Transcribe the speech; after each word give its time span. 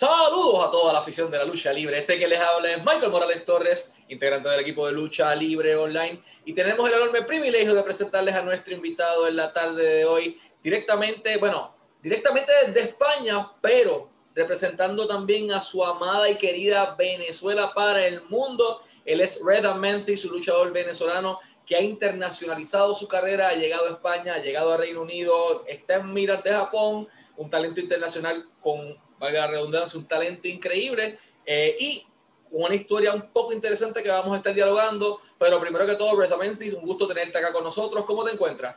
Saludos 0.00 0.64
a 0.66 0.70
toda 0.70 0.94
la 0.94 1.00
afición 1.00 1.30
de 1.30 1.36
la 1.36 1.44
lucha 1.44 1.70
libre. 1.74 1.98
Este 1.98 2.18
que 2.18 2.26
les 2.26 2.40
habla 2.40 2.72
es 2.72 2.78
Michael 2.78 3.10
Morales 3.10 3.44
Torres, 3.44 3.92
integrante 4.08 4.48
del 4.48 4.60
equipo 4.60 4.86
de 4.86 4.92
lucha 4.92 5.34
libre 5.34 5.76
online. 5.76 6.22
Y 6.46 6.54
tenemos 6.54 6.88
el 6.88 6.94
enorme 6.94 7.20
privilegio 7.20 7.74
de 7.74 7.82
presentarles 7.82 8.34
a 8.34 8.40
nuestro 8.40 8.72
invitado 8.72 9.28
en 9.28 9.36
la 9.36 9.52
tarde 9.52 9.84
de 9.84 10.04
hoy, 10.06 10.40
directamente, 10.62 11.36
bueno, 11.36 11.74
directamente 12.02 12.50
desde 12.66 12.80
España, 12.80 13.46
pero 13.60 14.08
representando 14.34 15.06
también 15.06 15.52
a 15.52 15.60
su 15.60 15.84
amada 15.84 16.30
y 16.30 16.38
querida 16.38 16.94
Venezuela 16.98 17.74
para 17.74 18.06
el 18.06 18.22
mundo. 18.22 18.80
Él 19.04 19.20
es 19.20 19.38
Red 19.44 19.66
Memphis, 19.74 20.22
su 20.22 20.30
luchador 20.30 20.72
venezolano 20.72 21.40
que 21.66 21.76
ha 21.76 21.82
internacionalizado 21.82 22.94
su 22.94 23.06
carrera, 23.06 23.48
ha 23.48 23.54
llegado 23.54 23.86
a 23.86 23.90
España, 23.90 24.32
ha 24.32 24.38
llegado 24.38 24.72
a 24.72 24.78
Reino 24.78 25.02
Unido, 25.02 25.62
está 25.66 25.96
en 25.96 26.10
miras 26.10 26.42
de 26.42 26.52
Japón, 26.52 27.06
un 27.36 27.50
talento 27.50 27.80
internacional 27.80 28.46
con 28.62 28.96
valga 29.20 29.42
la 29.42 29.46
redundancia, 29.48 30.00
un 30.00 30.06
talento 30.06 30.48
increíble 30.48 31.18
eh, 31.44 31.76
y 31.78 32.02
una 32.50 32.74
historia 32.74 33.12
un 33.12 33.30
poco 33.30 33.52
interesante 33.52 34.02
que 34.02 34.08
vamos 34.08 34.32
a 34.32 34.38
estar 34.38 34.52
dialogando. 34.52 35.20
Pero 35.38 35.60
primero 35.60 35.86
que 35.86 35.94
todo, 35.94 36.16
Brett 36.16 36.36
Menzies, 36.36 36.74
un 36.74 36.84
gusto 36.84 37.06
tenerte 37.06 37.38
acá 37.38 37.52
con 37.52 37.62
nosotros. 37.62 38.04
¿Cómo 38.04 38.24
te 38.24 38.32
encuentras? 38.32 38.76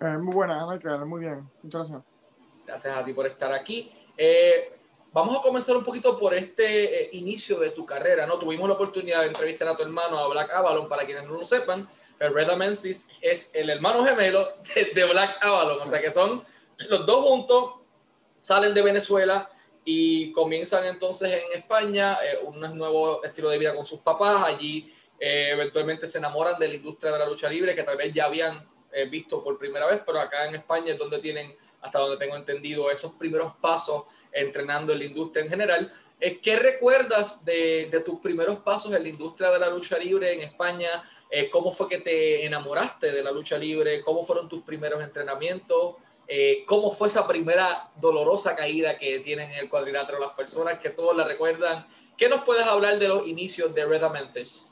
Eh, 0.00 0.18
muy 0.18 0.34
buena, 0.34 0.66
Michael, 0.66 1.06
muy 1.06 1.20
bien. 1.20 1.48
Muchas 1.62 1.88
gracias. 1.88 2.02
Gracias 2.66 2.96
a 2.96 3.04
ti 3.04 3.12
por 3.14 3.26
estar 3.26 3.52
aquí. 3.52 3.90
Eh, 4.16 4.76
vamos 5.12 5.38
a 5.38 5.40
comenzar 5.40 5.76
un 5.76 5.84
poquito 5.84 6.18
por 6.18 6.34
este 6.34 7.08
inicio 7.12 7.58
de 7.60 7.70
tu 7.70 7.86
carrera, 7.86 8.26
¿no? 8.26 8.38
Tuvimos 8.38 8.68
la 8.68 8.74
oportunidad 8.74 9.20
de 9.20 9.28
entrevistar 9.28 9.68
a 9.68 9.76
tu 9.76 9.84
hermano, 9.84 10.18
a 10.18 10.28
Black 10.28 10.52
Avalon, 10.52 10.88
para 10.88 11.06
quienes 11.06 11.24
no 11.24 11.34
lo 11.34 11.44
sepan. 11.44 11.88
Brett 12.18 12.54
Menzies 12.56 13.08
es 13.20 13.50
el 13.54 13.70
hermano 13.70 14.04
gemelo 14.04 14.48
de, 14.74 14.84
de 14.86 15.04
Black 15.04 15.38
Avalon, 15.44 15.80
o 15.80 15.86
sea 15.86 16.00
que 16.00 16.10
son 16.10 16.44
los 16.88 17.06
dos 17.06 17.24
juntos 17.24 17.77
salen 18.40 18.74
de 18.74 18.82
Venezuela 18.82 19.50
y 19.90 20.32
comienzan 20.32 20.84
entonces 20.84 21.32
en 21.32 21.58
España 21.58 22.18
eh, 22.22 22.38
un 22.44 22.60
nuevo 22.76 23.24
estilo 23.24 23.48
de 23.48 23.56
vida 23.56 23.74
con 23.74 23.86
sus 23.86 24.00
papás. 24.00 24.44
Allí 24.44 24.92
eh, 25.18 25.48
eventualmente 25.52 26.06
se 26.06 26.18
enamoran 26.18 26.58
de 26.58 26.68
la 26.68 26.74
industria 26.74 27.10
de 27.12 27.18
la 27.18 27.26
lucha 27.26 27.48
libre 27.48 27.74
que 27.74 27.84
tal 27.84 27.96
vez 27.96 28.12
ya 28.12 28.26
habían 28.26 28.68
eh, 28.92 29.06
visto 29.06 29.42
por 29.42 29.56
primera 29.58 29.86
vez, 29.86 30.02
pero 30.04 30.20
acá 30.20 30.46
en 30.46 30.56
España 30.56 30.92
es 30.92 30.98
donde 30.98 31.18
tienen, 31.20 31.56
hasta 31.80 32.00
donde 32.00 32.18
tengo 32.18 32.36
entendido, 32.36 32.90
esos 32.90 33.12
primeros 33.12 33.54
pasos 33.62 34.04
entrenando 34.30 34.92
en 34.92 34.98
la 34.98 35.04
industria 35.06 35.44
en 35.44 35.50
general. 35.50 35.92
¿Qué 36.20 36.56
recuerdas 36.56 37.44
de, 37.44 37.88
de, 37.90 38.00
tus 38.00 38.18
primeros 38.18 38.58
pasos 38.58 38.92
en 38.92 39.04
la 39.04 39.08
industria 39.08 39.50
de 39.50 39.58
la 39.60 39.70
lucha 39.70 39.96
libre 39.96 40.34
en 40.34 40.42
España? 40.42 41.02
¿Cómo 41.52 41.72
fue 41.72 41.88
que 41.88 41.98
te 41.98 42.44
enamoraste 42.44 43.12
de 43.12 43.22
la 43.22 43.30
lucha 43.30 43.56
libre? 43.56 44.02
¿Cómo 44.02 44.24
fueron 44.24 44.48
tus 44.48 44.64
primeros 44.64 45.00
entrenamientos? 45.00 45.94
Eh, 46.30 46.64
cómo 46.66 46.90
fue 46.90 47.08
esa 47.08 47.26
primera 47.26 47.88
dolorosa 47.98 48.54
caída 48.54 48.98
que 48.98 49.20
tienen 49.20 49.50
en 49.50 49.60
el 49.60 49.70
cuadrilátero 49.70 50.18
las 50.18 50.32
personas 50.32 50.78
que 50.78 50.90
todos 50.90 51.16
la 51.16 51.24
recuerdan. 51.24 51.86
¿Qué 52.18 52.28
nos 52.28 52.44
puedes 52.44 52.66
hablar 52.66 52.98
de 52.98 53.08
los 53.08 53.26
inicios 53.26 53.74
de 53.74 53.86
Red 53.86 54.02
Memphis? 54.10 54.70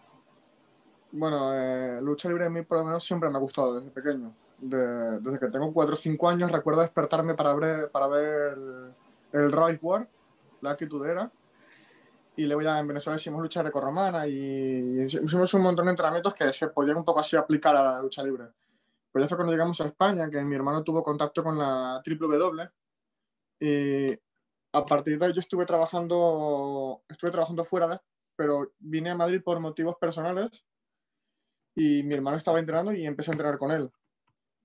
Bueno, 1.13 1.55
eh, 1.55 1.99
lucha 2.03 2.29
libre 2.29 2.45
a 2.45 2.51
mí 2.51 2.61
por 2.61 2.79
lo 2.79 2.85
menos 2.85 3.03
siempre 3.03 3.31
me 3.31 3.37
ha 3.37 3.41
gustado 3.41 3.81
desde 3.81 3.91
pequeño. 3.91 4.35
desde 4.59 5.39
que 5.39 5.47
tengo 5.49 5.73
4 5.73 5.95
o 5.95 5.97
5 5.97 6.29
años 6.29 6.53
recuerdo 6.53 6.83
despertarme 6.83 7.35
para 7.35 7.55
ver, 7.55 7.91
para 7.91 8.07
ver 8.07 8.53
el, 8.53 8.95
el 9.33 9.53
Rise 9.53 9.79
War, 9.81 10.07
la 10.61 10.73
actitudera. 10.73 11.31
Y 12.37 12.45
luego 12.45 12.61
ya 12.61 12.79
en 12.79 12.87
Venezuela 12.87 13.17
hicimos 13.17 13.41
lucha 13.41 13.63
grecorromana 13.63 14.27
y 14.27 15.01
hicimos 15.01 15.55
un 15.55 15.63
montón 15.63 15.87
de 15.87 15.93
entrenamientos 15.93 16.35
que 16.35 16.53
se 16.53 16.69
podían 16.69 16.99
un 16.99 17.05
poco 17.05 17.21
así 17.21 17.35
aplicar 17.35 17.75
a 17.75 17.83
la 17.83 18.03
lucha 18.03 18.23
libre. 18.23 18.45
Pues 19.13 19.25
ya 19.25 19.29
fue 19.29 19.37
cuando 19.39 19.53
llegamos 19.53 19.81
a 19.81 19.87
España 19.87 20.29
que 20.31 20.43
mi 20.43 20.57
hermano 20.57 20.85
tuvo 20.85 21.03
contacto 21.03 21.43
con 21.43 21.59
la 21.59 22.03
W. 22.05 22.71
Y 23.61 24.13
a 24.73 24.85
partir 24.85 25.19
de 25.19 25.27
ahí 25.27 25.33
yo 25.33 25.41
estuve 25.41 25.65
trabajando, 25.65 27.03
estuve 27.09 27.31
trabajando 27.31 27.65
fuera 27.65 27.89
de, 27.89 27.99
pero 28.37 28.73
vine 28.79 29.11
a 29.11 29.15
Madrid 29.15 29.41
por 29.43 29.59
motivos 29.61 29.97
personales 29.99 30.65
y 31.75 32.03
mi 32.03 32.15
hermano 32.15 32.37
estaba 32.37 32.59
entrenando 32.59 32.93
y 32.93 33.07
empecé 33.07 33.31
a 33.31 33.35
entrenar 33.35 33.59
con 33.59 33.71
él. 33.71 33.91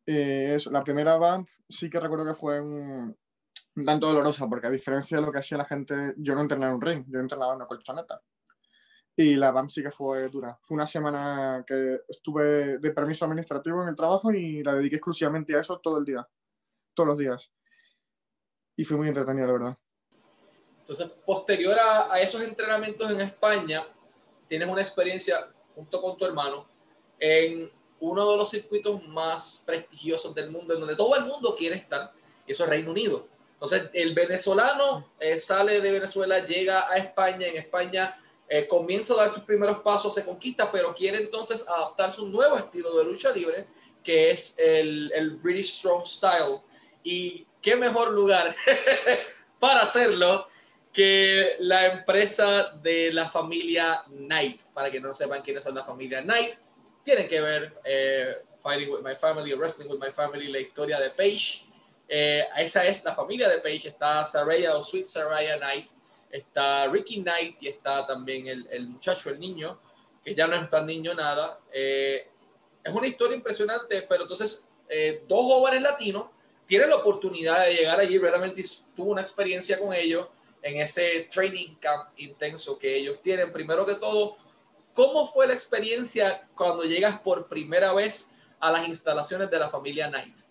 es, 0.06 0.66
la 0.68 0.84
primera 0.84 1.18
van 1.18 1.46
sí 1.70 1.90
que 1.90 2.00
recuerdo 2.00 2.26
que 2.26 2.34
fue 2.34 2.60
un, 2.60 3.16
un, 3.76 3.86
tanto 3.86 4.08
dolorosa, 4.08 4.48
porque 4.48 4.68
a 4.68 4.72
diferencia 4.72 5.18
de 5.18 5.26
lo 5.26 5.32
que 5.32 5.40
hacía 5.40 5.58
la 5.58 5.66
gente, 5.66 6.14
yo 6.18 6.36
no 6.36 6.42
entrenaba 6.42 6.72
en 6.72 6.76
un 6.76 6.82
ring, 6.82 7.06
yo 7.08 7.20
entrenaba 7.20 7.52
en 7.52 7.58
una 7.58 7.68
colchoneta. 7.68 8.22
Y 9.22 9.36
la 9.36 9.52
BAM 9.52 9.70
sí 9.70 9.84
que 9.84 9.92
fue 9.92 10.30
dura. 10.30 10.58
Fue 10.64 10.74
una 10.74 10.88
semana 10.88 11.64
que 11.68 12.02
estuve 12.10 12.80
de 12.80 12.92
permiso 12.92 13.24
administrativo 13.26 13.84
en 13.84 13.90
el 13.90 13.96
trabajo 13.96 14.32
y 14.32 14.64
la 14.64 14.74
dediqué 14.74 14.96
exclusivamente 14.96 15.56
a 15.56 15.60
eso 15.60 15.80
todo 15.80 16.00
el 16.00 16.06
día, 16.06 16.28
todos 16.96 17.10
los 17.10 17.18
días. 17.20 17.52
Y 18.76 18.84
fue 18.84 18.98
muy 18.98 19.10
entretenida, 19.10 19.46
la 19.46 19.54
verdad. 19.54 19.78
Entonces, 20.80 21.08
posterior 21.24 21.78
a, 21.80 22.20
esos 22.20 22.42
entrenamientos 22.42 23.12
en 23.12 23.22
España, 23.22 23.86
tienes 24.50 24.68
una 24.68 24.82
experiencia 24.82 25.52
junto 25.76 26.02
con 26.02 26.18
tu 26.18 26.26
hermano 26.26 26.66
en 27.20 27.70
uno 28.00 28.32
de 28.32 28.38
los 28.38 28.50
circuitos 28.50 29.08
más 29.08 29.62
prestigiosos 29.68 30.34
del 30.34 30.50
mundo, 30.50 30.74
en 30.74 30.80
donde 30.80 30.96
todo 30.96 31.16
el 31.16 31.26
mundo 31.26 31.56
quiere 31.56 31.76
estar, 31.76 32.12
y 32.48 32.54
eso 32.54 32.64
es 32.64 32.70
Reino 32.72 32.90
Unido. 32.90 33.28
Entonces, 33.54 33.92
el 33.94 34.16
venezolano 34.16 35.12
eh, 35.20 35.38
sale 35.38 35.80
de 35.80 35.92
Venezuela, 35.92 36.44
llega 36.44 36.90
a 36.90 36.98
España, 36.98 37.46
en 37.46 37.58
España 37.58 38.18
eh, 38.54 38.68
comienza 38.68 39.14
a 39.14 39.18
dar 39.18 39.30
sus 39.30 39.44
primeros 39.44 39.80
pasos, 39.80 40.14
se 40.14 40.26
conquista, 40.26 40.70
pero 40.70 40.94
quiere 40.94 41.20
entonces 41.20 41.66
adaptarse 41.70 42.20
a 42.20 42.26
un 42.26 42.34
nuevo 42.34 42.58
estilo 42.58 42.98
de 42.98 43.06
lucha 43.06 43.32
libre, 43.32 43.66
que 44.04 44.32
es 44.32 44.56
el, 44.58 45.10
el 45.16 45.38
British 45.38 45.78
Strong 45.78 46.06
Style. 46.06 46.60
Y 47.02 47.48
qué 47.62 47.78
mejor 47.78 48.12
lugar 48.12 48.54
para 49.60 49.84
hacerlo 49.84 50.50
que 50.92 51.56
la 51.60 51.94
empresa 51.94 52.78
de 52.82 53.14
la 53.14 53.30
familia 53.30 54.04
Knight. 54.08 54.64
Para 54.74 54.92
que 54.92 55.00
no 55.00 55.14
sepan 55.14 55.42
quiénes 55.42 55.64
son 55.64 55.74
la 55.74 55.86
familia 55.86 56.22
Knight, 56.22 56.56
tienen 57.06 57.30
que 57.30 57.40
ver 57.40 57.80
eh, 57.86 58.36
Fighting 58.62 58.90
with 58.90 59.02
My 59.02 59.16
Family 59.16 59.54
Wrestling 59.54 59.88
with 59.88 60.00
My 60.00 60.12
Family, 60.12 60.48
la 60.48 60.60
historia 60.60 61.00
de 61.00 61.12
Paige. 61.12 61.64
Eh, 62.06 62.46
esa 62.58 62.86
es 62.86 63.02
la 63.06 63.16
familia 63.16 63.48
de 63.48 63.60
Paige. 63.60 63.88
Está 63.88 64.26
Saraya 64.26 64.76
o 64.76 64.84
Sweet 64.84 65.06
Saraya 65.06 65.58
Knight, 65.58 65.92
está 66.32 66.88
Ricky 66.88 67.22
Knight 67.22 67.58
y 67.62 67.68
está 67.68 68.06
también 68.08 68.48
el, 68.48 68.68
el 68.72 68.88
muchacho, 68.88 69.30
el 69.30 69.40
niño, 69.40 69.80
que 70.24 70.36
ya 70.36 70.48
no 70.48 70.56
es 70.56 70.70
tan 70.70 70.86
niño 70.86 71.14
nada. 71.14 71.60
Eh, 71.74 72.28
es 72.84 72.94
una 72.94 73.08
historia 73.08 73.36
impresionante, 73.36 74.04
pero 74.04 74.24
entonces 74.24 74.66
eh, 74.90 75.24
dos 75.28 75.46
jóvenes 75.46 75.82
latinos 75.82 76.26
tienen 76.66 76.90
la 76.90 76.98
oportunidad 76.98 77.66
de 77.66 77.74
llegar 77.74 78.00
allí, 78.00 78.18
realmente 78.18 78.64
tuvo 78.96 79.12
una 79.12 79.22
experiencia 79.22 79.78
con 79.78 79.94
ellos 79.94 80.28
en 80.62 80.80
ese 80.80 81.28
training 81.32 81.76
camp 81.76 82.10
intenso 82.18 82.78
que 82.78 82.96
ellos 82.96 83.22
tienen. 83.22 83.52
Primero 83.52 83.86
que 83.86 83.96
todo, 83.96 84.38
¿cómo 84.94 85.26
fue 85.26 85.48
la 85.48 85.54
experiencia 85.54 86.48
cuando 86.56 86.84
llegas 86.84 87.20
por 87.20 87.48
primera 87.48 87.94
vez 87.94 88.32
a 88.60 88.72
las 88.72 88.88
instalaciones 88.88 89.50
de 89.50 89.60
la 89.60 89.70
familia 89.70 90.08
Knight? 90.08 90.51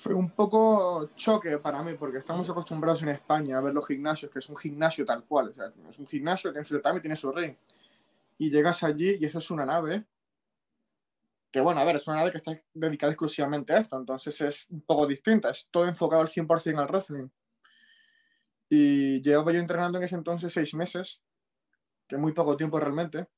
Fue 0.00 0.14
un 0.14 0.30
poco 0.30 1.10
choque 1.14 1.58
para 1.58 1.82
mí, 1.82 1.92
porque 1.94 2.18
estamos 2.18 2.48
acostumbrados 2.48 3.02
en 3.02 3.10
España 3.10 3.58
a 3.58 3.60
ver 3.60 3.74
los 3.74 3.86
gimnasios, 3.86 4.30
que 4.30 4.38
es 4.38 4.48
un 4.48 4.56
gimnasio 4.56 5.04
tal 5.04 5.24
cual, 5.24 5.50
o 5.50 5.54
sea, 5.54 5.70
es 5.88 5.98
un 5.98 6.06
gimnasio, 6.06 6.50
tiene 6.52 6.64
su 6.64 6.76
tatami, 6.76 7.00
tiene 7.00 7.16
su 7.16 7.30
ring. 7.30 7.54
Y 8.38 8.50
llegas 8.50 8.82
allí 8.82 9.16
y 9.20 9.26
eso 9.26 9.38
es 9.38 9.50
una 9.50 9.66
nave, 9.66 10.06
que 11.52 11.60
bueno, 11.60 11.80
a 11.80 11.84
ver, 11.84 11.96
es 11.96 12.08
una 12.08 12.16
nave 12.16 12.30
que 12.30 12.38
está 12.38 12.58
dedicada 12.72 13.12
exclusivamente 13.12 13.74
a 13.74 13.78
esto, 13.78 13.98
entonces 13.98 14.40
es 14.40 14.66
un 14.70 14.80
poco 14.80 15.06
distinta, 15.06 15.50
es 15.50 15.68
todo 15.70 15.86
enfocado 15.86 16.22
al 16.22 16.28
100% 16.28 16.78
al 16.78 16.88
wrestling. 16.88 17.28
Y 18.70 19.20
llevaba 19.20 19.52
yo 19.52 19.58
entrenando 19.58 19.98
en 19.98 20.04
ese 20.04 20.14
entonces 20.14 20.50
seis 20.50 20.72
meses, 20.74 21.20
que 22.08 22.16
es 22.16 22.20
muy 22.20 22.32
poco 22.32 22.56
tiempo 22.56 22.80
realmente, 22.80 23.28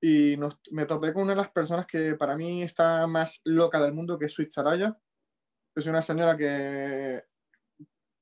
y 0.00 0.38
nos, 0.38 0.58
me 0.70 0.86
topé 0.86 1.12
con 1.12 1.24
una 1.24 1.32
de 1.32 1.40
las 1.42 1.50
personas 1.50 1.86
que 1.86 2.14
para 2.14 2.34
mí 2.34 2.62
está 2.62 3.06
más 3.06 3.42
loca 3.44 3.78
del 3.82 3.92
mundo, 3.92 4.18
que 4.18 4.26
es 4.26 4.32
Sweet 4.32 4.52
Saraya 4.52 4.96
es 5.78 5.86
una 5.86 6.02
señora 6.02 6.36
que 6.36 7.24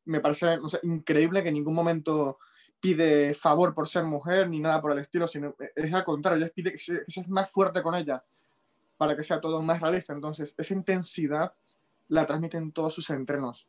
me 0.06 0.21
parece 0.21 0.59
increíble 0.83 1.42
que 1.42 1.48
en 1.48 1.54
ningún 1.54 1.75
momento 1.75 2.39
pide 2.80 3.34
favor 3.34 3.75
por 3.75 3.89
ser 3.89 4.04
mujer 4.04 4.48
ni 4.48 4.60
nada 4.60 4.80
por 4.80 4.92
el 4.92 4.98
estilo, 4.98 5.27
sino 5.27 5.54
es 5.75 5.92
al 5.92 6.04
contrario, 6.04 6.45
ella 6.45 6.53
pide 6.54 6.72
que, 6.72 6.78
seas 6.78 7.28
más 7.28 7.51
fuerte 7.51 7.83
con 7.83 7.95
ella 7.95 8.22
para 8.97 9.16
que 9.16 9.25
sea 9.25 9.41
todo 9.41 9.60
más 9.63 9.80
realista. 9.80 10.13
Entonces, 10.13 10.54
esa 10.57 10.75
intensidad 10.75 11.53
la 12.09 12.25
transmite 12.27 12.57
en 12.57 12.72
todos 12.72 12.95
sus 12.95 13.10
entrenos. 13.10 13.66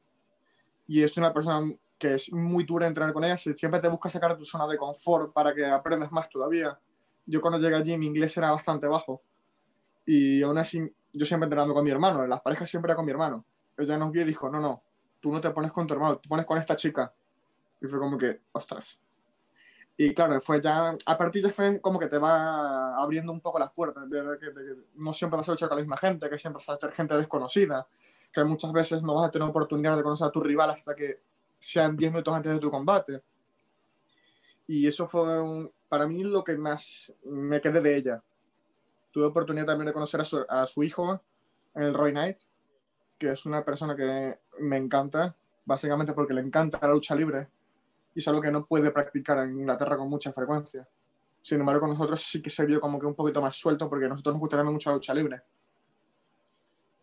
Y 0.86 1.02
es 1.02 1.18
una 1.18 1.34
persona 1.34 1.74
que 1.98 2.14
es 2.14 2.32
muy 2.32 2.64
dura 2.64 2.86
entrenar 2.86 3.14
con 3.14 3.24
ella, 3.24 3.38
siempre 3.38 3.80
te 3.80 3.88
busca 3.88 4.08
sacar 4.08 4.38
tu 4.38 4.46
zona 4.46 4.68
de 4.68 4.78
confort 4.78 5.34
para 5.34 5.54
que 5.56 5.66
aprendas 5.66 6.12
más 6.12 6.30
todavía. 6.30 6.80
Yo 7.26 7.42
cuando 7.42 7.60
llegué 7.60 7.76
allí 7.76 7.98
mi 7.98 8.06
inglés 8.06 8.38
era 8.38 8.52
bastante 8.52 8.88
bajo 8.88 9.24
y 10.06 10.44
aún 10.44 10.60
así 10.60 10.80
yo 11.12 11.26
siempre 11.26 11.46
entrenando 11.46 11.74
con 11.74 11.84
mi 11.84 11.90
hermano, 11.90 12.24
en 12.24 12.30
las 12.30 12.42
parejas 12.42 12.70
siempre 12.70 12.92
era 12.92 12.96
con 12.96 13.06
mi 13.06 13.12
hermano 13.12 13.44
ella 13.78 13.98
nos 13.98 14.12
vio 14.12 14.24
y 14.24 14.26
dijo, 14.26 14.50
no, 14.50 14.60
no, 14.60 14.82
tú 15.20 15.32
no 15.32 15.42
te 15.42 15.50
pones 15.52 15.72
con 15.72 15.88
tu 15.88 15.94
hermano, 15.94 16.18
te 16.18 16.30
pones 16.30 16.46
con 16.46 16.58
esta 16.58 16.76
chica. 16.76 17.14
Y 17.82 17.88
fue 17.88 18.00
como 18.00 18.18
que, 18.18 18.42
ostras. 18.52 19.00
Y 20.00 20.14
claro, 20.14 20.40
fue 20.40 20.62
ya, 20.62 20.96
a 21.06 21.18
partir 21.18 21.44
de 21.44 21.52
fue 21.52 21.82
como 21.82 21.98
que 21.98 22.08
te 22.08 22.20
va 22.20 22.96
abriendo 22.98 23.32
un 23.32 23.42
poco 23.42 23.58
las 23.58 23.72
puertas, 23.72 24.08
de, 24.10 24.38
que, 24.40 24.48
no 24.96 25.12
siempre 25.12 25.38
vas 25.38 25.50
a 25.50 25.54
luchar 25.54 25.70
con 25.70 25.78
la 25.78 25.82
misma 25.82 25.98
gente, 25.98 26.30
que 26.30 26.38
siempre 26.38 26.62
vas 26.66 26.78
a 26.78 26.80
ser 26.80 26.92
gente 26.94 27.16
desconocida, 27.18 27.88
que 28.32 28.44
muchas 28.44 28.72
veces 28.72 29.02
no 29.02 29.16
vas 29.16 29.28
a 29.28 29.32
tener 29.32 29.48
oportunidad 29.48 29.98
de 29.98 30.04
conocer 30.04 30.28
a 30.28 30.32
tu 30.32 30.40
rival 30.40 30.70
hasta 30.70 30.94
que 30.94 31.20
sean 31.58 31.98
10 31.98 32.12
minutos 32.12 32.34
antes 32.34 32.52
de 32.52 32.60
tu 32.60 32.70
combate. 32.70 33.24
Y 34.68 34.86
eso 34.86 35.08
fue 35.08 35.42
un, 35.42 35.72
para 35.90 36.06
mí 36.06 36.24
lo 36.24 36.44
que 36.44 36.56
más 36.58 37.12
me 37.24 37.60
quedé 37.60 37.82
de 37.82 37.98
ella. 37.98 38.24
Tuve 39.12 39.26
oportunidad 39.26 39.66
también 39.66 39.88
de 39.88 39.94
conocer 39.94 40.22
a 40.22 40.26
su, 40.26 40.46
a 40.48 40.68
su 40.68 40.84
hijo 40.84 41.20
en 41.74 41.84
el 41.84 41.94
Roy 41.96 42.12
Knight, 42.12 42.38
que 43.18 43.30
es 43.30 43.46
una 43.46 43.64
persona 43.64 43.96
que 43.96 44.40
me 44.60 44.78
encanta, 44.78 45.36
básicamente 45.66 46.14
porque 46.14 46.34
le 46.34 46.42
encanta 46.42 46.80
la 46.82 46.94
lucha 46.94 47.16
libre 47.16 47.48
y 48.14 48.20
es 48.20 48.28
algo 48.28 48.42
que 48.42 48.52
no 48.52 48.66
puede 48.66 48.92
practicar 48.92 49.40
en 49.40 49.60
Inglaterra 49.60 49.98
con 49.98 50.10
mucha 50.10 50.32
frecuencia. 50.32 50.88
Sin 51.42 51.60
embargo, 51.60 51.82
con 51.82 51.92
nosotros 51.92 52.22
sí 52.22 52.42
que 52.42 52.50
se 52.50 52.66
vio 52.66 52.82
como 52.82 53.00
que 53.00 53.06
un 53.06 53.16
poquito 53.16 53.42
más 53.42 53.56
suelto 53.56 53.90
porque 53.90 54.06
a 54.06 54.10
nosotros 54.10 54.36
nos 54.36 54.40
gusta 54.40 54.64
mucho 54.64 54.90
la 54.90 54.96
lucha 54.96 55.14
libre. 55.14 55.42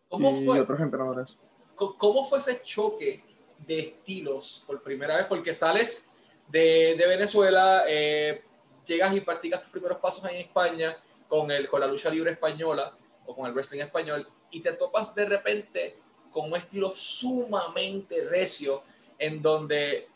¿Cómo 0.09 0.31
y 0.31 0.45
fue? 0.45 0.59
otros 0.59 0.79
entrenadores. 0.79 1.37
¿Cómo 1.75 2.25
fue 2.25 2.39
ese 2.39 2.61
choque 2.63 3.23
de 3.65 3.79
estilos 3.79 4.63
por 4.65 4.81
primera 4.81 5.17
vez? 5.17 5.25
Porque 5.25 5.53
sales 5.53 6.09
de, 6.47 6.95
de 6.97 7.07
Venezuela, 7.07 7.83
eh, 7.87 8.43
llegas 8.85 9.15
y 9.15 9.21
practicas 9.21 9.61
tus 9.61 9.71
primeros 9.71 9.97
pasos 9.97 10.23
en 10.25 10.35
España 10.37 10.95
con, 11.27 11.49
el, 11.51 11.67
con 11.67 11.79
la 11.79 11.87
lucha 11.87 12.09
libre 12.09 12.31
española 12.31 12.95
o 13.25 13.35
con 13.35 13.47
el 13.47 13.53
wrestling 13.53 13.81
español 13.81 14.27
y 14.51 14.61
te 14.61 14.73
topas 14.73 15.13
de 15.15 15.25
repente 15.25 15.97
con 16.35 16.51
un 16.51 16.57
estilo 16.57 16.91
sumamente 16.91 18.27
recio 18.29 18.83
en 19.17 19.41
donde 19.41 20.09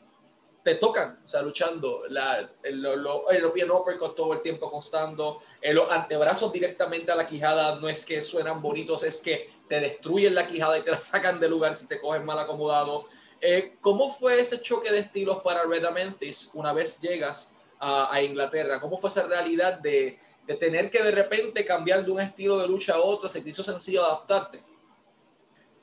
te 0.61 0.75
tocan, 0.75 1.17
o 1.25 1.29
sea, 1.29 1.41
luchando, 1.41 2.03
la, 2.09 2.51
el, 2.61 2.81
lo, 2.81 3.29
el 3.29 3.37
European 3.37 3.71
Uppercut 3.71 4.17
todo 4.17 4.33
el 4.33 4.41
tiempo 4.41 4.69
constando, 4.69 5.41
eh, 5.61 5.73
los 5.73 5.89
antebrazos 5.89 6.51
directamente 6.51 7.09
a 7.13 7.15
la 7.15 7.25
quijada, 7.25 7.79
no 7.79 7.87
es 7.87 8.05
que 8.05 8.21
suenan 8.21 8.61
bonitos, 8.61 9.03
es 9.03 9.21
que 9.21 9.49
te 9.69 9.79
destruyen 9.79 10.35
la 10.35 10.45
quijada 10.45 10.77
y 10.77 10.81
te 10.81 10.91
la 10.91 10.99
sacan 10.99 11.39
del 11.39 11.51
lugar 11.51 11.77
si 11.77 11.87
te 11.87 12.01
coges 12.01 12.21
mal 12.21 12.37
acomodado. 12.37 13.05
Eh, 13.39 13.77
¿Cómo 13.79 14.09
fue 14.09 14.41
ese 14.41 14.61
choque 14.61 14.91
de 14.91 14.99
estilos 14.99 15.41
para 15.41 15.63
Red 15.63 15.85
Amentis 15.85 16.49
una 16.53 16.73
vez 16.73 16.99
llegas 16.99 17.53
a, 17.79 18.21
Inglaterra? 18.21 18.81
¿Cómo 18.81 18.97
fue 18.97 19.09
esa 19.09 19.25
realidad 19.25 19.79
de, 19.79 20.19
de 20.45 20.55
tener 20.55 20.91
que 20.91 21.01
de 21.01 21.11
repente 21.11 21.63
cambiar 21.63 22.03
de 22.03 22.11
un 22.11 22.19
estilo 22.19 22.57
de 22.57 22.67
lucha 22.67 22.95
a 22.95 22.99
otro? 22.99 23.29
¿Se 23.29 23.39
te 23.39 23.51
hizo 23.51 23.63
sencillo 23.63 24.03
adaptarte? 24.03 24.61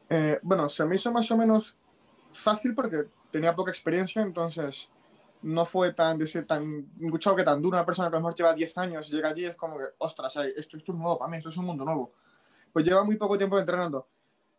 Eh, 0.08 0.38
bueno, 0.43 0.69
se 0.69 0.85
me 0.85 0.97
hizo 0.97 1.11
más 1.12 1.31
o 1.31 1.37
menos 1.37 1.75
fácil 2.32 2.75
porque 2.75 3.06
tenía 3.31 3.55
poca 3.55 3.70
experiencia, 3.70 4.23
entonces 4.23 4.91
no 5.43 5.64
fue 5.64 5.93
tan, 5.93 6.19
decir, 6.19 6.47
tan 6.47 6.62
un 7.00 7.19
choque 7.19 7.43
tan 7.43 7.61
duro. 7.61 7.76
Una 7.76 7.87
persona 7.87 8.08
que 8.08 8.17
a 8.17 8.19
lo 8.19 8.25
mejor 8.25 8.37
lleva 8.37 8.55
10 8.55 8.79
años 8.79 9.11
llega 9.11 9.31
allí 9.31 9.44
es 9.44 9.56
como 9.56 9.76
que, 9.76 9.85
ostras, 9.99 10.37
esto, 10.37 10.76
esto 10.76 10.93
es 10.93 10.99
nuevo 10.99 11.19
para 11.19 11.31
mí, 11.31 11.38
esto 11.38 11.49
es 11.49 11.56
un 11.56 11.67
mundo 11.67 11.85
nuevo. 11.85 12.12
Pues 12.73 12.85
lleva 12.85 13.05
muy 13.05 13.17
poco 13.17 13.37
tiempo 13.37 13.58
entrenando. 13.58 14.08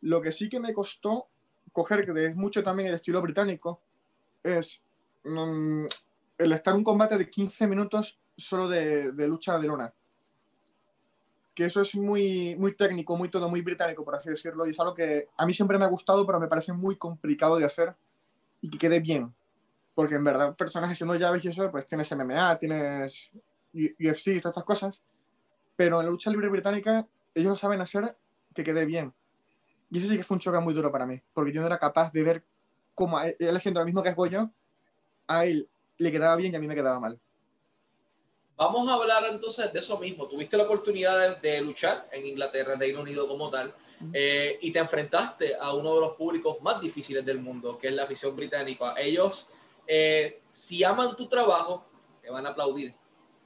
Lo 0.02 0.22
que 0.22 0.32
sí 0.32 0.50
que 0.50 0.60
me 0.60 0.74
costó 0.74 1.28
coger, 1.72 2.06
que 2.06 2.26
es 2.26 2.36
mucho 2.36 2.64
también 2.64 2.90
el 2.90 2.96
estilo 2.96 3.22
británico, 3.22 3.82
es 4.44 4.82
mm, 5.24 5.86
el 6.38 6.52
estar 6.52 6.74
un 6.74 6.84
combate 6.84 7.18
de 7.18 7.30
15 7.30 7.68
minutos 7.68 8.20
solo 8.36 8.68
de 8.68 9.28
lucha 9.28 9.58
de 9.58 9.68
lona. 9.68 9.94
Que 11.58 11.66
eso 11.66 11.82
es 11.82 11.96
muy, 11.96 12.56
muy 12.56 12.76
técnico, 12.76 13.18
muy 13.18 13.30
todo, 13.30 13.50
muy 13.50 13.62
británico, 13.62 14.06
por 14.06 14.14
así 14.14 14.30
decirlo, 14.30 14.68
y 14.68 14.70
es 14.70 14.80
algo 14.80 14.94
que 14.94 15.28
a 15.36 15.44
mí 15.44 15.56
siempre 15.56 15.80
me 15.80 15.86
ha 15.86 15.88
gustado, 15.88 16.24
pero 16.24 16.40
me 16.40 16.48
parece 16.48 16.72
muy 16.72 16.98
complicado 16.98 17.58
de 17.58 17.66
hacer 17.66 17.96
y 18.62 18.70
que 18.70 18.78
quede 18.78 19.00
bien. 19.00 19.34
Porque 19.96 20.14
en 20.14 20.24
verdad, 20.24 20.56
personas 20.56 20.92
haciendo 20.92 21.16
llaves 21.16 21.44
y 21.46 21.48
eso, 21.48 21.72
pues 21.72 21.88
tienes 21.88 22.12
MMA, 22.12 22.60
tienes 22.60 23.32
UFC 23.74 24.28
y 24.28 24.40
todas 24.40 24.56
estas 24.56 24.66
cosas, 24.66 25.02
pero 25.76 26.00
en 26.00 26.06
la 26.06 26.12
lucha 26.12 26.30
libre 26.30 26.48
británica 26.48 27.08
ellos 27.34 27.50
lo 27.50 27.56
saben 27.56 27.82
hacer 27.82 28.16
que 28.54 28.64
quede 28.64 28.86
bien. 28.86 29.12
Y 29.90 29.98
eso 29.98 30.08
sí 30.08 30.16
que 30.16 30.24
fue 30.24 30.36
un 30.36 30.42
choque 30.42 30.60
muy 30.60 30.76
duro 30.76 30.92
para 30.92 31.08
mí, 31.08 31.20
porque 31.34 31.52
yo 31.52 31.62
no 31.62 31.66
era 31.66 31.80
capaz 31.80 32.12
de 32.12 32.22
ver 32.22 32.44
cómo 32.94 33.20
él, 33.20 33.36
él 33.40 33.58
haciendo 33.58 33.80
lo 33.80 33.86
mismo 33.88 34.04
que 34.04 34.10
hago 34.10 34.28
yo, 34.28 34.52
a 35.26 35.46
él 35.46 35.68
le 35.98 36.12
quedaba 36.12 36.36
bien 36.36 36.54
y 36.54 36.56
a 36.56 36.60
mí 36.60 36.68
me 36.68 36.76
quedaba 36.76 37.00
mal. 37.00 37.20
Vamos 38.58 38.90
a 38.90 38.96
hablar 38.96 39.24
entonces 39.30 39.72
de 39.72 39.80
eso 39.80 40.00
mismo. 40.00 40.28
Tuviste 40.28 40.58
la 40.58 40.64
oportunidad 40.64 41.40
de, 41.40 41.48
de 41.48 41.62
luchar 41.62 42.10
en 42.12 42.26
Inglaterra, 42.26 42.74
en 42.74 42.80
Reino 42.80 43.02
Unido 43.02 43.28
como 43.28 43.52
tal, 43.52 43.72
eh, 44.12 44.58
y 44.64 44.72
te 44.72 44.80
enfrentaste 44.80 45.56
a 45.56 45.74
uno 45.74 45.94
de 45.94 46.02
los 46.02 46.16
públicos 46.16 46.60
más 46.62 46.82
difíciles 46.82 47.24
del 47.24 47.38
mundo, 47.40 47.78
que 47.78 47.90
es 47.90 47.94
la 47.94 48.04
afición 48.04 48.36
británica. 48.36 48.96
Ellos, 48.98 49.50
eh, 49.86 50.42
si 50.50 50.84
aman 50.84 51.16
tu 51.16 51.28
trabajo, 51.28 51.86
te 52.20 52.32
van 52.32 52.48
a 52.48 52.50
aplaudir. 52.50 52.96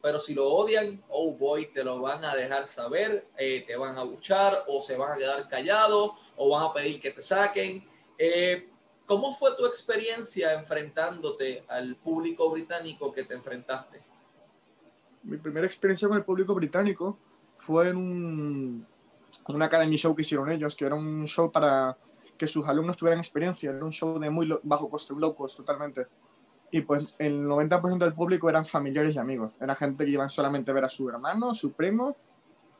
Pero 0.01 0.17
si 0.17 0.33
lo 0.33 0.47
odian, 0.47 1.03
oh 1.09 1.33
boy, 1.33 1.73
te 1.73 1.83
lo 1.83 1.99
van 1.99 2.23
a 2.23 2.33
dejar 2.33 2.65
saber, 2.65 3.27
eh, 3.37 3.65
te 3.67 3.75
van 3.75 3.97
a 3.97 4.03
buchar 4.03 4.63
o 4.67 4.79
se 4.79 4.95
van 4.95 5.11
a 5.11 5.17
quedar 5.17 5.49
callados 5.49 6.11
o 6.37 6.49
van 6.51 6.63
a 6.63 6.73
pedir 6.73 7.01
que 7.01 7.11
te 7.11 7.21
saquen. 7.21 7.85
Eh, 8.17 8.69
¿Cómo 9.05 9.33
fue 9.33 9.57
tu 9.57 9.65
experiencia 9.65 10.53
enfrentándote 10.53 11.65
al 11.67 11.97
público 11.97 12.49
británico 12.49 13.11
que 13.11 13.25
te 13.25 13.33
enfrentaste? 13.33 14.10
Mi 15.23 15.37
primera 15.37 15.65
experiencia 15.67 16.07
con 16.07 16.17
el 16.17 16.23
público 16.23 16.55
británico 16.55 17.17
fue 17.57 17.89
en 17.89 17.97
un, 17.97 18.87
una 19.47 19.65
Academy 19.65 19.95
Show 19.97 20.15
que 20.15 20.21
hicieron 20.23 20.51
ellos, 20.51 20.75
que 20.75 20.85
era 20.85 20.95
un 20.95 21.25
show 21.27 21.51
para 21.51 21.97
que 22.37 22.47
sus 22.47 22.67
alumnos 22.67 22.97
tuvieran 22.97 23.19
experiencia, 23.19 23.69
era 23.69 23.85
un 23.85 23.91
show 23.91 24.17
de 24.19 24.29
muy 24.31 24.47
lo- 24.47 24.59
bajo 24.63 24.89
coste, 24.89 25.13
un 25.13 25.21
low 25.21 25.35
cost 25.35 25.57
totalmente. 25.57 26.07
Y 26.71 26.81
pues 26.81 27.15
el 27.19 27.45
90% 27.45 27.99
del 27.99 28.13
público 28.13 28.49
eran 28.49 28.65
familiares 28.65 29.15
y 29.15 29.19
amigos, 29.19 29.53
era 29.59 29.75
gente 29.75 30.05
que 30.05 30.11
iban 30.11 30.29
solamente 30.29 30.71
a 30.71 30.73
ver 30.73 30.85
a 30.85 30.89
su 30.89 31.07
hermano, 31.09 31.53
su 31.53 31.73
primo, 31.73 32.15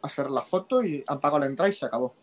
a 0.02 0.08
hacer 0.08 0.32
la 0.32 0.42
foto 0.42 0.84
y 0.84 1.04
han 1.08 1.20
pagado 1.20 1.40
la 1.40 1.46
entrada 1.46 1.70
y 1.70 1.74
se 1.74 1.86
acabó. 1.86 2.16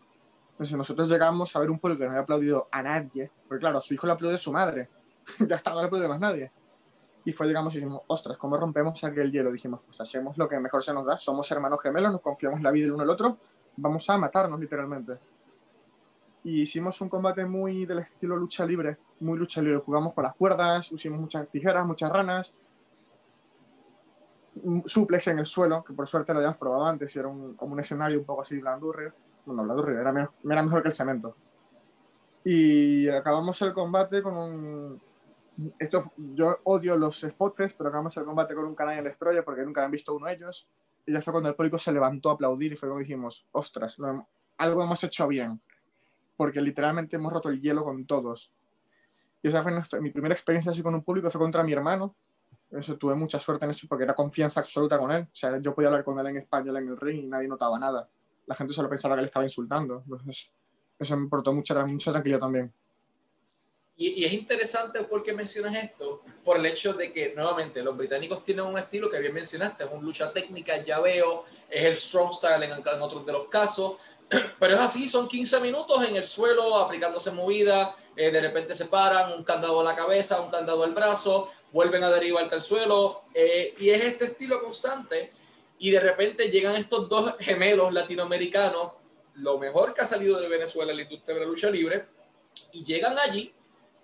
Entonces 0.51 0.75
nosotros 0.75 1.07
llegamos 1.09 1.55
a 1.55 1.59
ver 1.59 1.69
un 1.69 1.79
público 1.79 1.99
que 1.99 2.05
no 2.05 2.11
había 2.11 2.23
aplaudido 2.23 2.67
a 2.71 2.81
nadie, 2.83 3.31
porque 3.47 3.61
claro, 3.61 3.77
a 3.77 3.81
su 3.81 3.93
hijo 3.93 4.05
le 4.07 4.13
aplaudió 4.13 4.37
su 4.37 4.51
madre, 4.51 4.89
ya 5.47 5.55
está, 5.55 5.71
no 5.71 5.79
le 5.79 5.85
aplaudió 5.85 6.09
más 6.09 6.19
nadie. 6.19 6.51
Y 7.29 7.31
fue, 7.31 7.45
llegamos 7.45 7.75
y 7.75 7.77
dijimos, 7.77 8.01
ostras, 8.07 8.39
¿cómo 8.39 8.57
rompemos 8.57 9.03
aquel 9.03 9.31
hielo? 9.31 9.51
Dijimos, 9.51 9.81
pues 9.85 10.01
hacemos 10.01 10.35
lo 10.39 10.49
que 10.49 10.59
mejor 10.59 10.81
se 10.83 10.91
nos 10.95 11.05
da, 11.05 11.19
somos 11.19 11.49
hermanos 11.51 11.79
gemelos, 11.79 12.11
nos 12.11 12.21
confiamos 12.21 12.59
la 12.61 12.71
vida 12.71 12.87
el 12.87 12.93
uno 12.93 13.03
al 13.03 13.09
otro, 13.11 13.37
vamos 13.77 14.09
a 14.09 14.17
matarnos 14.17 14.59
literalmente. 14.59 15.13
Y 16.43 16.63
hicimos 16.63 16.99
un 17.01 17.07
combate 17.07 17.45
muy 17.45 17.85
del 17.85 17.99
estilo 17.99 18.35
lucha 18.35 18.65
libre, 18.65 18.97
muy 19.19 19.37
lucha 19.37 19.61
libre. 19.61 19.77
Jugamos 19.77 20.13
con 20.15 20.23
las 20.23 20.33
cuerdas, 20.33 20.91
usamos 20.91 21.19
muchas 21.19 21.47
tijeras, 21.49 21.85
muchas 21.85 22.11
ranas, 22.11 22.51
suplex 24.85 25.27
en 25.27 25.37
el 25.37 25.45
suelo, 25.45 25.83
que 25.83 25.93
por 25.93 26.07
suerte 26.07 26.33
lo 26.33 26.39
habíamos 26.39 26.57
probado 26.57 26.85
antes, 26.87 27.15
y 27.15 27.19
era 27.19 27.27
un, 27.27 27.53
como 27.53 27.73
un 27.73 27.79
escenario 27.79 28.17
un 28.17 28.25
poco 28.25 28.41
así 28.41 28.57
blandurri. 28.59 29.09
Bueno, 29.45 29.63
blandurri, 29.63 29.97
era, 29.97 30.11
menos- 30.11 30.31
era 30.43 30.63
mejor 30.63 30.81
que 30.81 30.87
el 30.87 30.93
cemento. 30.93 31.35
Y 32.43 33.07
acabamos 33.07 33.61
el 33.61 33.71
combate 33.71 34.23
con 34.23 34.35
un, 34.35 35.01
esto, 35.79 36.03
yo 36.17 36.59
odio 36.63 36.95
los 36.97 37.21
spotfest, 37.21 37.79
acabamos 37.81 38.15
el 38.17 38.25
combate 38.25 38.53
con 38.53 38.65
un 38.65 38.75
Canadian 38.75 39.03
Destroyer 39.03 39.43
porque 39.43 39.63
nunca 39.63 39.81
habían 39.81 39.91
visto 39.91 40.15
uno 40.15 40.27
de 40.27 40.33
ellos. 40.33 40.67
Y 41.05 41.13
ya 41.13 41.21
fue 41.21 41.33
cuando 41.33 41.49
el 41.49 41.55
público 41.55 41.77
se 41.77 41.91
levantó 41.91 42.29
a 42.29 42.33
aplaudir 42.33 42.73
y 42.73 42.75
fue 42.75 42.87
cuando 42.89 43.03
dijimos, 43.03 43.47
ostras, 43.51 43.97
algo 44.57 44.83
hemos 44.83 45.03
hecho 45.03 45.27
bien. 45.27 45.61
Porque 46.37 46.61
literalmente 46.61 47.15
hemos 47.15 47.33
roto 47.33 47.49
el 47.49 47.59
hielo 47.59 47.83
con 47.83 48.05
todos. 48.05 48.53
Y 49.41 49.47
esa 49.47 49.63
fue 49.63 49.73
mi 50.01 50.11
primera 50.11 50.33
experiencia 50.33 50.71
así 50.71 50.83
con 50.83 50.93
un 50.93 51.03
público, 51.03 51.29
fue 51.29 51.41
contra 51.41 51.63
mi 51.63 51.73
hermano. 51.73 52.15
Eso 52.71 52.97
tuve 52.97 53.15
mucha 53.15 53.39
suerte 53.39 53.65
en 53.65 53.71
eso 53.71 53.87
porque 53.87 54.03
era 54.03 54.13
confianza 54.13 54.59
absoluta 54.59 54.99
con 54.99 55.11
él. 55.11 55.23
O 55.23 55.35
sea, 55.35 55.57
yo 55.59 55.73
podía 55.73 55.87
hablar 55.87 56.03
con 56.03 56.19
él 56.19 56.27
en 56.27 56.37
español 56.37 56.77
en 56.77 56.89
el 56.89 56.97
ring 56.97 57.23
y 57.23 57.27
nadie 57.27 57.47
notaba 57.47 57.79
nada. 57.79 58.07
La 58.45 58.55
gente 58.55 58.73
solo 58.73 58.89
pensaba 58.89 59.15
que 59.15 59.21
le 59.21 59.25
estaba 59.25 59.43
insultando. 59.43 60.03
Entonces, 60.03 60.51
eso 60.99 61.17
me 61.17 61.23
importó 61.23 61.53
mucha, 61.53 61.83
mucha 61.85 62.11
tranquilidad 62.11 62.39
también. 62.39 62.71
Y, 63.99 64.21
y 64.21 64.25
es 64.25 64.31
interesante 64.31 65.03
porque 65.03 65.33
mencionas 65.33 65.75
esto, 65.75 66.21
por 66.45 66.57
el 66.57 66.65
hecho 66.65 66.93
de 66.93 67.11
que, 67.11 67.33
nuevamente, 67.35 67.83
los 67.83 67.97
británicos 67.97 68.45
tienen 68.45 68.63
un 68.63 68.79
estilo 68.79 69.09
que 69.09 69.19
bien 69.19 69.33
mencionaste, 69.33 69.83
es 69.83 69.89
un 69.91 70.05
lucha 70.05 70.31
técnica, 70.31 70.77
llaveo, 70.77 71.43
es 71.69 71.83
el 71.83 71.95
strong 71.95 72.31
style 72.31 72.63
en, 72.63 72.71
en 72.71 73.01
otros 73.01 73.25
de 73.25 73.33
los 73.33 73.49
casos, 73.49 73.95
pero 74.59 74.75
es 74.75 74.79
así, 74.79 75.09
son 75.09 75.27
15 75.27 75.59
minutos 75.59 76.01
en 76.07 76.15
el 76.15 76.23
suelo, 76.23 76.77
aplicándose 76.77 77.31
movida, 77.31 77.93
eh, 78.15 78.31
de 78.31 78.39
repente 78.39 78.73
se 78.73 78.85
paran, 78.85 79.33
un 79.33 79.43
candado 79.43 79.81
a 79.81 79.83
la 79.83 79.97
cabeza, 79.97 80.39
un 80.39 80.49
candado 80.49 80.85
al 80.85 80.93
brazo, 80.93 81.51
vuelven 81.73 82.01
a 82.01 82.09
derivarte 82.09 82.55
al 82.55 82.61
suelo, 82.61 83.23
eh, 83.33 83.75
y 83.79 83.89
es 83.89 84.01
este 84.01 84.25
estilo 84.25 84.63
constante, 84.63 85.33
y 85.77 85.91
de 85.91 85.99
repente 85.99 86.49
llegan 86.49 86.77
estos 86.77 87.09
dos 87.09 87.35
gemelos 87.41 87.91
latinoamericanos, 87.91 88.93
lo 89.35 89.57
mejor 89.57 89.93
que 89.93 90.01
ha 90.01 90.07
salido 90.07 90.39
de 90.39 90.47
Venezuela 90.47 90.91
en 90.91 90.97
la 90.99 91.03
industria 91.03 91.35
de 91.35 91.41
la 91.41 91.47
lucha 91.47 91.69
libre, 91.69 92.05
y 92.71 92.85
llegan 92.85 93.19
allí 93.19 93.53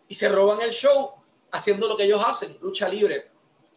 y 0.08 0.16
se 0.16 0.30
roban 0.30 0.62
el 0.62 0.72
show 0.72 1.14
haciendo 1.52 1.88
lo 1.88 1.98
que 1.98 2.04
ellos 2.04 2.24
hacen, 2.26 2.58
lucha 2.62 2.90
libre. 2.90 3.30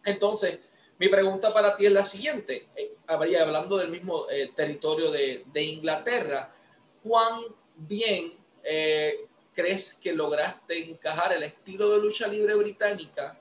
Entonces, 0.04 0.58
mi 0.98 1.08
pregunta 1.08 1.52
para 1.52 1.76
ti 1.76 1.86
es 1.86 1.92
la 1.92 2.04
siguiente, 2.04 2.68
eh, 2.74 2.96
hablando 3.06 3.76
del 3.76 3.88
mismo 3.88 4.28
eh, 4.28 4.50
territorio 4.54 5.10
de, 5.10 5.44
de 5.46 5.62
Inglaterra, 5.62 6.52
¿cuán 7.02 7.42
bien 7.76 8.32
eh, 8.64 9.26
crees 9.54 9.94
que 9.94 10.12
lograste 10.12 10.90
encajar 10.90 11.32
el 11.32 11.44
estilo 11.44 11.90
de 11.90 11.98
lucha 11.98 12.26
libre 12.26 12.54
británica 12.54 13.38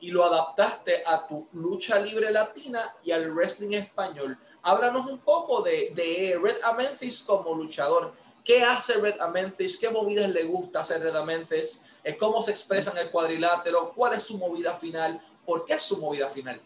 y 0.00 0.10
lo 0.10 0.24
adaptaste 0.24 1.02
a 1.06 1.26
tu 1.26 1.46
lucha 1.52 1.98
libre 1.98 2.30
latina 2.30 2.94
y 3.04 3.12
al 3.12 3.30
wrestling 3.32 3.74
español? 3.74 4.38
Háblanos 4.62 5.06
un 5.06 5.18
poco 5.18 5.60
de, 5.60 5.92
de 5.94 6.38
Red 6.42 6.62
Amenthis 6.62 7.22
como 7.22 7.54
luchador. 7.54 8.14
¿Qué 8.42 8.62
hace 8.62 8.94
Red 8.94 9.20
Amenthis? 9.20 9.76
¿Qué 9.76 9.90
movidas 9.90 10.30
le 10.30 10.44
gusta 10.44 10.80
hacer 10.80 11.02
Red 11.02 11.16
Amenthis? 11.16 11.84
Es 12.04 12.16
cómo 12.18 12.42
se 12.42 12.50
expresa 12.50 12.92
en 12.92 12.98
el 12.98 13.10
cuadrilátero, 13.10 13.92
cuál 13.94 14.12
es 14.12 14.22
su 14.22 14.36
movida 14.36 14.74
final, 14.74 15.20
por 15.44 15.64
qué 15.64 15.74
es 15.74 15.82
su 15.82 15.98
movida 15.98 16.28
final. 16.28 16.60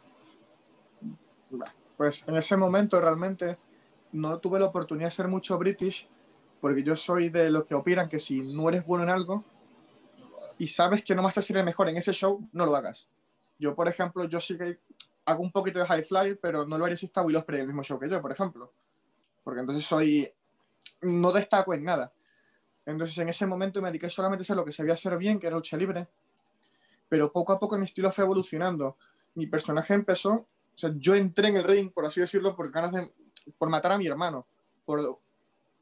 Pues 1.97 2.25
en 2.27 2.37
ese 2.37 2.57
momento 2.57 3.01
realmente 3.01 3.57
no 4.13 4.39
tuve 4.39 4.59
la 4.59 4.67
oportunidad 4.67 5.07
de 5.07 5.13
ser 5.13 5.29
mucho 5.29 5.57
British, 5.57 6.09
porque 6.61 6.83
yo 6.83 6.97
soy 6.97 7.29
de 7.29 7.51
los 7.51 7.65
que 7.65 7.75
opinan 7.75 8.09
que 8.09 8.19
si 8.19 8.41
no 8.41 8.69
eres 8.69 8.85
bueno 8.85 9.05
en 9.05 9.11
algo 9.11 9.45
y 10.59 10.67
sabes 10.67 11.05
que 11.05 11.15
no 11.15 11.23
vas 11.23 11.39
a 11.39 11.43
ser 11.43 11.57
el 11.57 11.65
mejor 11.65 11.89
en 11.89 11.97
ese 11.97 12.13
show, 12.13 12.45
no 12.53 12.67
lo 12.67 12.75
hagas. 12.75 13.09
Yo, 13.59 13.77
por 13.77 13.89
ejemplo, 13.89 14.25
yo 14.25 14.41
sí 14.41 14.59
que 14.59 14.79
hago 15.25 15.43
un 15.43 15.53
poquito 15.53 15.79
de 15.79 15.87
high 15.87 16.03
fly, 16.03 16.35
pero 16.35 16.67
no 16.67 16.77
lo 16.79 16.85
haría 16.85 16.97
si 16.97 17.07
está 17.07 17.23
Will 17.23 17.37
Ospreay 17.37 17.61
en 17.61 17.63
el 17.63 17.69
mismo 17.69 17.85
show 17.85 17.99
que 17.99 18.09
yo, 18.09 18.21
por 18.21 18.33
ejemplo. 18.33 18.73
Porque 19.45 19.61
entonces 19.61 19.85
soy... 19.85 20.33
no 21.03 21.31
destaco 21.31 21.75
en 21.75 21.85
nada. 21.85 22.13
Entonces 22.89 23.19
en 23.19 23.29
ese 23.29 23.45
momento 23.45 23.83
me 23.83 23.89
dediqué 23.89 24.09
solamente 24.09 24.51
a 24.51 24.57
lo 24.57 24.65
que 24.65 24.73
sabía 24.73 24.95
hacer 24.95 25.19
bien, 25.19 25.39
que 25.39 25.47
era 25.47 25.57
lucha 25.57 25.77
libre. 25.77 26.09
Pero 27.07 27.31
poco 27.31 27.53
a 27.53 27.59
poco 27.59 27.77
mi 27.77 27.85
estilo 27.85 28.11
fue 28.11 28.25
evolucionando. 28.25 28.97
Mi 29.35 29.47
personaje 29.47 29.93
empezó, 29.93 30.33
o 30.33 30.47
sea, 30.75 30.91
yo 30.97 31.15
entré 31.15 31.49
en 31.49 31.57
el 31.57 31.65
ring, 31.65 31.93
por 31.93 32.07
así 32.07 32.19
decirlo, 32.19 32.57
por 32.57 32.71
ganas 32.71 32.93
de, 32.93 33.13
por 33.59 33.69
matar 33.69 33.93
a 33.93 33.99
mi 33.99 34.07
hermano. 34.07 34.47
Por 34.87 35.21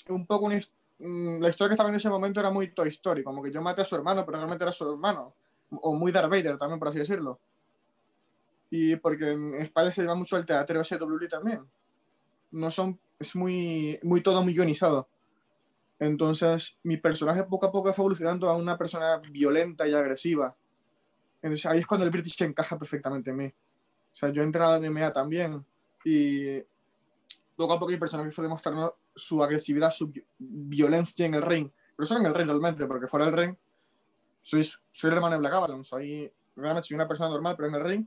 un 0.08 0.26
poco 0.26 0.48
mm, 0.48 1.38
la 1.38 1.48
historia 1.48 1.68
que 1.68 1.74
estaba 1.74 1.90
en 1.90 1.94
ese 1.94 2.10
momento 2.10 2.40
era 2.40 2.50
muy 2.50 2.68
Toy 2.74 2.88
Story, 2.88 3.22
como 3.22 3.40
que 3.40 3.52
yo 3.52 3.62
maté 3.62 3.82
a 3.82 3.84
su 3.84 3.94
hermano, 3.94 4.26
pero 4.26 4.38
realmente 4.38 4.64
era 4.64 4.72
su 4.72 4.90
hermano. 4.90 5.32
O 5.70 5.94
muy 5.94 6.10
Darth 6.10 6.28
Vader 6.28 6.58
también, 6.58 6.80
por 6.80 6.88
así 6.88 6.98
decirlo. 6.98 7.38
Y 8.68 8.96
porque 8.96 9.30
en 9.30 9.54
España 9.54 9.92
se 9.92 10.02
llama 10.02 10.16
mucho 10.16 10.36
el 10.36 10.44
teatro 10.44 10.82
SWL 10.82 11.28
también. 11.28 11.60
No 12.50 12.68
son, 12.68 12.98
es 13.16 13.36
muy, 13.36 13.96
muy 14.02 14.22
todo 14.22 14.42
muy 14.42 14.54
ionizado. 14.54 15.06
Entonces, 15.98 16.78
mi 16.82 16.98
personaje 16.98 17.44
poco 17.44 17.66
a 17.66 17.72
poco 17.72 17.92
fue 17.92 18.02
evolucionando 18.02 18.50
a 18.50 18.56
una 18.56 18.76
persona 18.76 19.16
violenta 19.30 19.88
y 19.88 19.94
agresiva. 19.94 20.54
Entonces, 21.40 21.66
ahí 21.66 21.78
es 21.78 21.86
cuando 21.86 22.04
el 22.04 22.10
British 22.10 22.42
encaja 22.42 22.78
perfectamente 22.78 23.30
en 23.30 23.36
mí. 23.36 23.46
O 23.46 24.18
sea, 24.18 24.28
yo 24.30 24.42
he 24.42 24.44
entrado 24.44 24.76
en 24.76 24.92
MMA 24.92 25.12
también 25.12 25.64
y 26.04 26.60
poco 27.56 27.72
a 27.72 27.78
poco 27.78 27.92
mi 27.92 27.98
personaje 27.98 28.30
fue 28.30 28.44
demostrando 28.44 28.98
su 29.14 29.42
agresividad, 29.42 29.90
su 29.90 30.12
violencia 30.38 31.24
en 31.24 31.34
el 31.34 31.42
ring. 31.42 31.70
Pero 31.96 32.06
solo 32.06 32.20
en 32.20 32.26
el 32.26 32.34
ring 32.34 32.48
realmente, 32.48 32.86
porque 32.86 33.06
fuera 33.06 33.26
del 33.26 33.36
ring 33.36 33.56
soy, 34.42 34.64
soy 34.64 35.10
el 35.10 35.16
hermano 35.16 35.34
de 35.34 35.38
Black 35.40 35.54
Avalon. 35.54 35.84
Soy, 35.84 36.30
realmente 36.54 36.88
soy 36.88 36.94
una 36.94 37.08
persona 37.08 37.30
normal, 37.30 37.56
pero 37.56 37.68
en 37.68 37.74
el 37.74 37.84
ring 37.84 38.06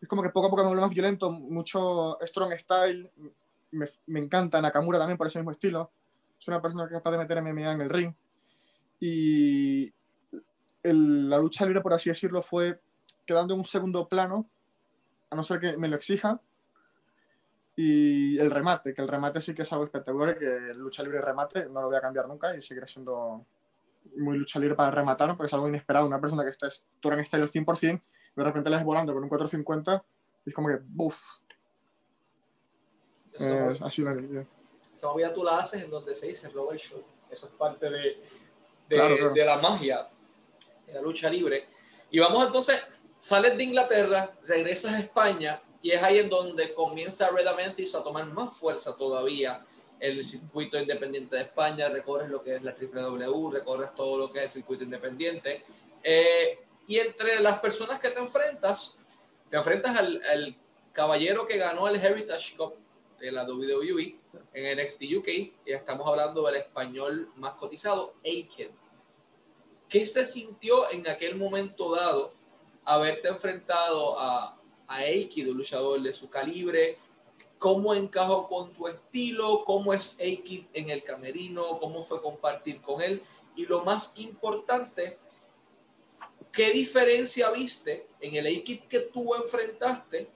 es 0.00 0.08
como 0.08 0.22
que 0.22 0.30
poco 0.30 0.46
a 0.46 0.50
poco 0.50 0.62
me 0.62 0.68
vuelvo 0.68 0.82
más 0.82 0.90
violento, 0.90 1.30
mucho 1.30 2.18
strong 2.22 2.52
style. 2.58 3.10
Me, 3.70 3.86
me 4.06 4.20
encanta 4.20 4.60
Nakamura 4.60 4.98
también 4.98 5.18
por 5.18 5.26
ese 5.26 5.38
mismo 5.38 5.50
estilo 5.50 5.90
es 6.38 6.48
una 6.48 6.60
persona 6.60 6.88
que 6.88 6.94
es 6.94 6.98
capaz 6.98 7.12
de 7.12 7.18
meter 7.18 7.42
MMA 7.42 7.72
en 7.72 7.80
el 7.80 7.90
ring. 7.90 8.14
Y 9.00 9.92
la 10.82 11.38
lucha 11.38 11.64
libre, 11.64 11.80
por 11.80 11.92
así 11.92 12.10
decirlo, 12.10 12.42
fue 12.42 12.80
quedando 13.24 13.54
en 13.54 13.60
un 13.60 13.64
segundo 13.64 14.08
plano, 14.08 14.48
a 15.30 15.36
no 15.36 15.42
ser 15.42 15.60
que 15.60 15.76
me 15.76 15.88
lo 15.88 15.96
exija. 15.96 16.40
Y 17.74 18.38
el 18.38 18.50
remate, 18.50 18.94
que 18.94 19.02
el 19.02 19.08
remate 19.08 19.40
sí 19.40 19.54
que 19.54 19.62
es 19.62 19.72
algo 19.72 19.84
espectacular, 19.84 20.38
que 20.38 20.46
el 20.46 20.78
lucha 20.78 21.02
libre 21.02 21.20
remate 21.20 21.66
no 21.68 21.82
lo 21.82 21.88
voy 21.88 21.96
a 21.96 22.00
cambiar 22.00 22.26
nunca 22.26 22.56
y 22.56 22.62
seguirá 22.62 22.86
siendo 22.86 23.44
muy 24.16 24.38
lucha 24.38 24.58
libre 24.58 24.76
para 24.76 24.90
rematar, 24.90 25.28
porque 25.36 25.48
es 25.48 25.54
algo 25.54 25.68
inesperado. 25.68 26.06
Una 26.06 26.20
persona 26.20 26.42
que 26.44 26.50
está 26.50 26.68
en 26.68 27.26
style 27.26 27.42
al 27.42 27.50
100%, 27.50 28.02
de 28.36 28.44
repente 28.44 28.70
la 28.70 28.78
es 28.78 28.84
volando 28.84 29.12
con 29.12 29.22
un 29.22 29.28
450 29.28 30.04
y 30.46 30.48
es 30.48 30.54
como 30.54 30.68
que, 30.68 30.78
¡buf! 30.86 31.18
Eh, 33.38 33.78
así 33.82 34.02
la 34.02 34.14
esa 34.96 35.08
movida 35.08 35.32
tú 35.32 35.44
la 35.44 35.58
haces 35.58 35.82
en 35.82 35.90
donde 35.90 36.14
se 36.14 36.28
dice 36.28 36.48
Robert 36.48 36.80
Show. 36.80 37.02
Eso 37.30 37.46
es 37.46 37.52
parte 37.52 37.90
de, 37.90 38.22
de, 38.88 39.44
la 39.44 39.58
magia 39.58 40.08
de 40.86 40.94
la 40.94 41.02
lucha 41.02 41.28
libre. 41.28 41.66
Y 42.10 42.18
vamos 42.18 42.46
entonces, 42.46 42.82
sales 43.18 43.58
de 43.58 43.64
Inglaterra, 43.64 44.32
regresas 44.46 44.94
a 44.94 45.00
España 45.00 45.60
y 45.82 45.90
es 45.90 46.02
ahí 46.02 46.18
en 46.18 46.30
donde 46.30 46.72
comienza 46.72 47.28
Red 47.28 47.46
Amenthis 47.46 47.94
a 47.94 48.02
tomar 48.02 48.24
más 48.26 48.56
fuerza 48.56 48.96
todavía 48.96 49.64
el 50.00 50.24
circuito 50.24 50.78
independiente 50.78 51.36
de 51.36 51.42
España, 51.42 51.88
recorres 51.88 52.30
lo 52.30 52.42
que 52.42 52.56
es 52.56 52.62
la 52.62 52.72
W, 52.72 53.50
recorres 53.52 53.94
todo 53.94 54.16
lo 54.16 54.32
que 54.32 54.38
es 54.38 54.44
el 54.44 54.50
circuito 54.50 54.84
independiente. 54.84 55.62
Eh, 56.02 56.58
y 56.86 56.98
entre 56.98 57.40
las 57.40 57.60
personas 57.60 58.00
que 58.00 58.10
te 58.10 58.18
enfrentas, 58.18 58.98
te 59.50 59.56
enfrentas 59.56 59.96
al, 59.96 60.22
al, 60.32 60.56
caballero 60.92 61.46
que 61.46 61.58
ganó 61.58 61.88
el 61.88 61.96
Heritage 61.96 62.56
Cup 62.56 62.74
de 63.18 63.32
la 63.32 63.44
WWE, 63.44 64.18
en 64.52 64.78
NXT 64.78 65.02
UK 65.18 65.28
y 65.28 65.72
estamos 65.72 66.06
hablando 66.06 66.42
del 66.46 66.56
español 66.56 67.30
más 67.36 67.54
cotizado, 67.54 68.14
Aiken. 68.24 68.70
¿Qué 69.88 70.06
se 70.06 70.24
sintió 70.24 70.90
en 70.90 71.08
aquel 71.08 71.36
momento 71.36 71.94
dado 71.94 72.32
haberte 72.84 73.28
enfrentado 73.28 74.18
a, 74.18 74.58
a 74.88 75.00
luchador 75.36 76.00
de 76.00 76.12
su 76.12 76.28
calibre? 76.28 76.98
¿Cómo 77.58 77.94
encajó 77.94 78.48
con 78.48 78.72
tu 78.72 78.88
estilo? 78.88 79.64
¿Cómo 79.64 79.94
es 79.94 80.16
Aiken 80.18 80.68
en 80.74 80.90
el 80.90 81.02
camerino? 81.02 81.78
¿Cómo 81.78 82.02
fue 82.02 82.20
compartir 82.20 82.80
con 82.80 83.00
él? 83.00 83.22
Y 83.54 83.64
lo 83.64 83.84
más 83.84 84.12
importante, 84.16 85.16
¿qué 86.52 86.70
diferencia 86.70 87.50
viste 87.50 88.08
en 88.20 88.36
el 88.36 88.46
Aiken 88.46 88.86
que 88.88 89.00
tú 89.00 89.34
enfrentaste 89.34 90.28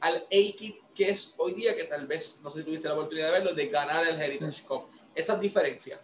al 0.00 0.26
Aiken 0.30 0.78
que 0.98 1.10
es 1.10 1.36
hoy 1.38 1.54
día 1.54 1.76
que 1.76 1.84
tal 1.84 2.08
vez, 2.08 2.40
no 2.42 2.50
sé 2.50 2.58
si 2.58 2.64
tuviste 2.64 2.88
la 2.88 2.94
oportunidad 2.94 3.26
de 3.26 3.32
verlo, 3.34 3.54
de 3.54 3.68
ganar 3.68 4.04
el 4.04 4.20
Heritage 4.20 4.64
Cup. 4.64 4.86
Esas 5.14 5.40
diferencias. 5.40 6.00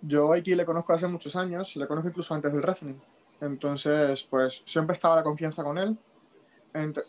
Yo 0.00 0.32
aquí 0.32 0.54
le 0.54 0.64
conozco 0.64 0.94
hace 0.94 1.06
muchos 1.06 1.36
años, 1.36 1.76
le 1.76 1.86
conozco 1.86 2.08
incluso 2.08 2.34
antes 2.34 2.50
del 2.50 2.62
wrestling. 2.62 2.98
Entonces, 3.42 4.22
pues 4.22 4.62
siempre 4.64 4.94
estaba 4.94 5.16
la 5.16 5.22
confianza 5.22 5.62
con 5.62 5.76
él. 5.76 5.98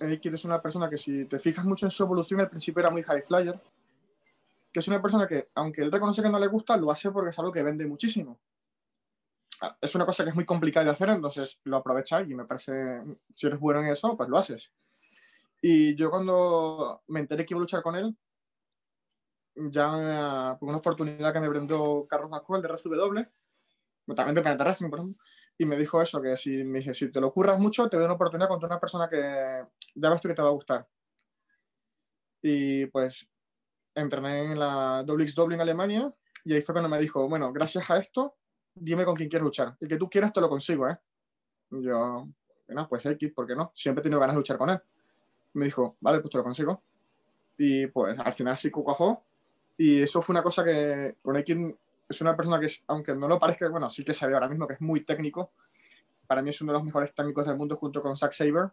Aikid 0.02 0.34
es 0.34 0.44
una 0.44 0.62
persona 0.62 0.90
que 0.90 0.98
si 0.98 1.24
te 1.26 1.40
fijas 1.40 1.64
mucho 1.64 1.86
en 1.86 1.92
su 1.92 2.04
evolución, 2.04 2.42
al 2.42 2.50
principio 2.50 2.82
era 2.82 2.90
muy 2.90 3.04
high 3.04 3.22
flyer. 3.22 3.58
Que 4.74 4.82
es 4.82 4.88
una 4.90 5.02
persona 5.02 5.26
que, 5.28 5.48
aunque 5.56 5.82
él 5.82 5.90
reconoce 5.90 6.22
que 6.22 6.30
no 6.30 6.40
le 6.40 6.48
gusta, 6.48 6.76
lo 6.76 6.92
hace 6.92 7.10
porque 7.10 7.30
es 7.30 7.40
algo 7.40 7.54
que 7.54 7.64
vende 7.64 7.86
muchísimo. 7.86 8.38
Ah, 9.62 9.78
es 9.80 9.96
una 9.96 10.06
cosa 10.06 10.26
que 10.26 10.32
es 10.32 10.36
muy 10.36 10.46
complicada 10.46 10.88
de 10.88 10.92
hacer, 10.92 11.08
entonces 11.08 11.62
lo 11.64 11.78
aprovecha 11.78 12.22
y 12.22 12.36
me 12.36 12.44
parece, 12.44 13.02
si 13.34 13.48
eres 13.48 13.60
bueno 13.60 13.80
en 13.80 13.88
eso, 13.88 14.18
pues 14.18 14.28
lo 14.28 14.38
haces. 14.38 14.72
Y 15.62 15.96
yo 15.96 16.10
cuando 16.10 17.04
me 17.08 17.20
enteré 17.20 17.46
que 17.46 17.54
iba 17.54 17.60
a 17.60 17.62
luchar 17.62 17.82
con 17.82 17.96
él, 17.96 18.16
ya 19.56 20.56
por 20.60 20.70
una 20.70 20.78
oportunidad 20.78 21.34
que 21.34 21.40
me 21.40 21.50
brindó 21.50 22.08
Carlos 22.08 22.30
Mascuel 22.30 22.62
de 22.62 22.70
RSW, 22.70 23.20
también 24.16 24.36
de 24.36 24.42
Planeta 24.42 24.64
Wrestling, 24.64 24.90
por 24.90 25.00
ejemplo, 25.00 25.24
y 25.58 25.66
me 25.66 25.78
dijo 25.78 26.02
eso, 26.02 26.22
que 26.22 26.38
si, 26.38 26.64
me 26.64 26.80
dije, 26.80 26.94
si 26.94 27.12
te 27.12 27.20
lo 27.20 27.34
curras 27.34 27.60
mucho, 27.60 27.90
te 27.90 27.98
doy 27.98 28.06
una 28.06 28.16
oportunidad 28.16 28.48
contra 28.48 28.68
una 28.68 28.80
persona 28.80 29.10
que 29.10 29.66
ya 29.96 30.10
ves 30.10 30.22
tú 30.22 30.30
que 30.30 30.34
te 30.34 30.42
va 30.42 30.48
a 30.48 30.54
gustar. 30.54 30.88
Y 32.42 32.86
pues 32.88 33.30
entrené 33.94 34.54
en 34.54 34.60
la 34.60 35.04
WXW 35.06 35.52
en 35.52 35.62
Alemania 35.62 36.14
y 36.46 36.54
ahí 36.54 36.62
fue 36.62 36.74
cuando 36.74 36.88
me 36.88 37.00
dijo, 37.00 37.28
bueno, 37.28 37.52
gracias 37.52 37.90
a 37.90 37.98
esto, 37.98 38.38
dime 38.74 39.04
con 39.04 39.16
quién 39.16 39.28
quieres 39.28 39.44
luchar. 39.44 39.76
El 39.82 39.90
que 39.90 39.98
tú 39.98 40.10
quieras 40.10 40.32
te 40.32 40.40
lo 40.40 40.48
consigo, 40.48 40.88
¿eh? 40.88 40.98
yo, 41.70 42.30
bueno, 42.66 42.88
pues 42.88 43.06
X, 43.06 43.34
¿por 43.34 43.46
qué 43.46 43.56
no? 43.56 43.74
Siempre 43.76 44.00
he 44.00 44.04
tenido 44.04 44.22
ganas 44.22 44.36
de 44.36 44.40
luchar 44.40 44.58
con 44.58 44.70
él 44.70 44.82
me 45.54 45.66
dijo, 45.66 45.98
vale, 46.02 46.20
pues 46.20 46.32
te 46.32 46.38
lo 46.38 46.44
consigo. 46.44 46.82
Y 47.58 47.88
pues 47.88 48.18
al 48.20 48.34
final 48.34 48.58
sí 48.58 48.70
cuajó. 48.70 49.24
Y 49.78 50.02
eso 50.02 50.22
fue 50.22 50.34
una 50.34 50.44
cosa 50.44 50.64
que 50.64 51.16
con 51.22 51.36
X 51.38 51.58
es 52.08 52.22
una 52.22 52.36
persona 52.36 52.60
que, 52.60 52.68
aunque 52.88 53.16
no 53.16 53.28
lo 53.28 53.40
parezca, 53.40 53.70
bueno, 53.70 53.90
sí 53.90 54.04
que 54.04 54.14
sabe 54.14 54.34
ahora 54.34 54.50
mismo 54.50 54.68
que 54.68 54.74
es 54.74 54.82
muy 54.82 55.02
técnico. 55.02 55.52
Para 56.28 56.42
mí 56.42 56.50
es 56.50 56.62
uno 56.62 56.72
de 56.72 56.80
los 56.80 56.86
mejores 56.86 57.14
técnicos 57.14 57.46
del 57.46 57.58
mundo 57.58 57.76
junto 57.78 58.02
con 58.02 58.18
Zack 58.18 58.34
Saber. 58.34 58.70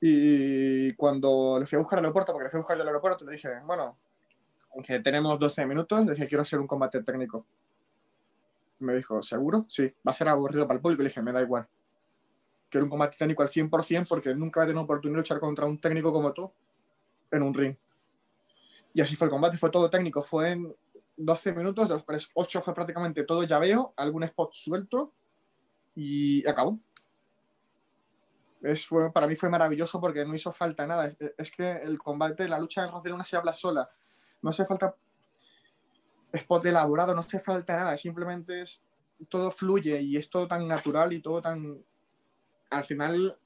Y 0.00 0.94
cuando 0.94 1.58
le 1.60 1.66
fui 1.66 1.76
a 1.76 1.80
buscar 1.80 1.98
al 1.98 2.06
aeropuerto, 2.06 2.32
porque 2.32 2.44
le 2.44 2.50
fui 2.50 2.58
a 2.58 2.62
buscar 2.62 2.80
al 2.80 2.86
aeropuerto, 2.86 3.24
le 3.24 3.32
dije, 3.32 3.50
bueno, 3.66 3.98
aunque 4.74 5.00
tenemos 5.00 5.38
12 5.38 5.66
minutos, 5.66 6.06
le 6.06 6.12
dije, 6.12 6.26
quiero 6.26 6.42
hacer 6.42 6.58
un 6.58 6.66
combate 6.66 7.02
técnico. 7.02 7.44
Me 8.78 8.94
dijo, 8.94 9.22
¿seguro? 9.22 9.66
Sí, 9.68 9.92
va 10.06 10.12
a 10.12 10.14
ser 10.14 10.28
aburrido 10.28 10.66
para 10.66 10.76
el 10.76 10.82
público. 10.82 11.02
Le 11.02 11.10
dije, 11.10 11.20
me 11.20 11.32
da 11.32 11.42
igual 11.42 11.68
que 12.70 12.78
era 12.78 12.84
un 12.84 12.90
combate 12.90 13.16
técnico 13.18 13.42
al 13.42 13.50
100% 13.50 14.06
porque 14.08 14.34
nunca 14.34 14.60
había 14.60 14.70
tenido 14.70 14.84
oportunidad 14.84 15.16
de 15.16 15.20
luchar 15.20 15.40
contra 15.40 15.66
un 15.66 15.78
técnico 15.78 16.12
como 16.12 16.32
tú 16.32 16.50
en 17.30 17.42
un 17.42 17.52
ring. 17.52 17.76
Y 18.94 19.00
así 19.00 19.16
fue 19.16 19.26
el 19.26 19.30
combate, 19.30 19.58
fue 19.58 19.70
todo 19.70 19.90
técnico, 19.90 20.22
fue 20.22 20.52
en 20.52 20.74
12 21.16 21.52
minutos, 21.52 21.88
de 21.88 21.94
los 21.94 22.04
cuales 22.04 22.30
8 22.34 22.62
fue 22.62 22.74
prácticamente 22.74 23.24
todo 23.24 23.42
llaveo, 23.42 23.92
algún 23.96 24.22
spot 24.24 24.52
suelto 24.52 25.12
y 25.94 26.46
acabó. 26.48 26.78
Es, 28.62 28.86
fue, 28.86 29.12
para 29.12 29.26
mí 29.26 29.36
fue 29.36 29.48
maravilloso 29.48 30.00
porque 30.00 30.24
no 30.24 30.34
hizo 30.34 30.52
falta 30.52 30.86
nada. 30.86 31.12
Es, 31.38 31.50
que 31.50 31.70
el 31.70 31.98
combate, 31.98 32.48
la 32.48 32.58
lucha 32.58 32.84
en 32.84 33.12
una 33.12 33.24
se 33.24 33.36
habla 33.36 33.52
sola. 33.52 33.88
No 34.42 34.50
hace 34.50 34.64
falta 34.64 34.94
spot 36.32 36.66
elaborado, 36.66 37.14
no 37.14 37.20
hace 37.20 37.40
falta 37.40 37.76
nada. 37.76 37.96
Simplemente 37.96 38.62
es 38.62 38.82
todo 39.28 39.50
fluye 39.50 40.00
y 40.00 40.16
es 40.16 40.30
todo 40.30 40.46
tan 40.46 40.66
natural 40.66 41.12
y 41.12 41.20
todo 41.20 41.42
tan 41.42 41.82
al 42.70 42.84
final, 42.84 43.36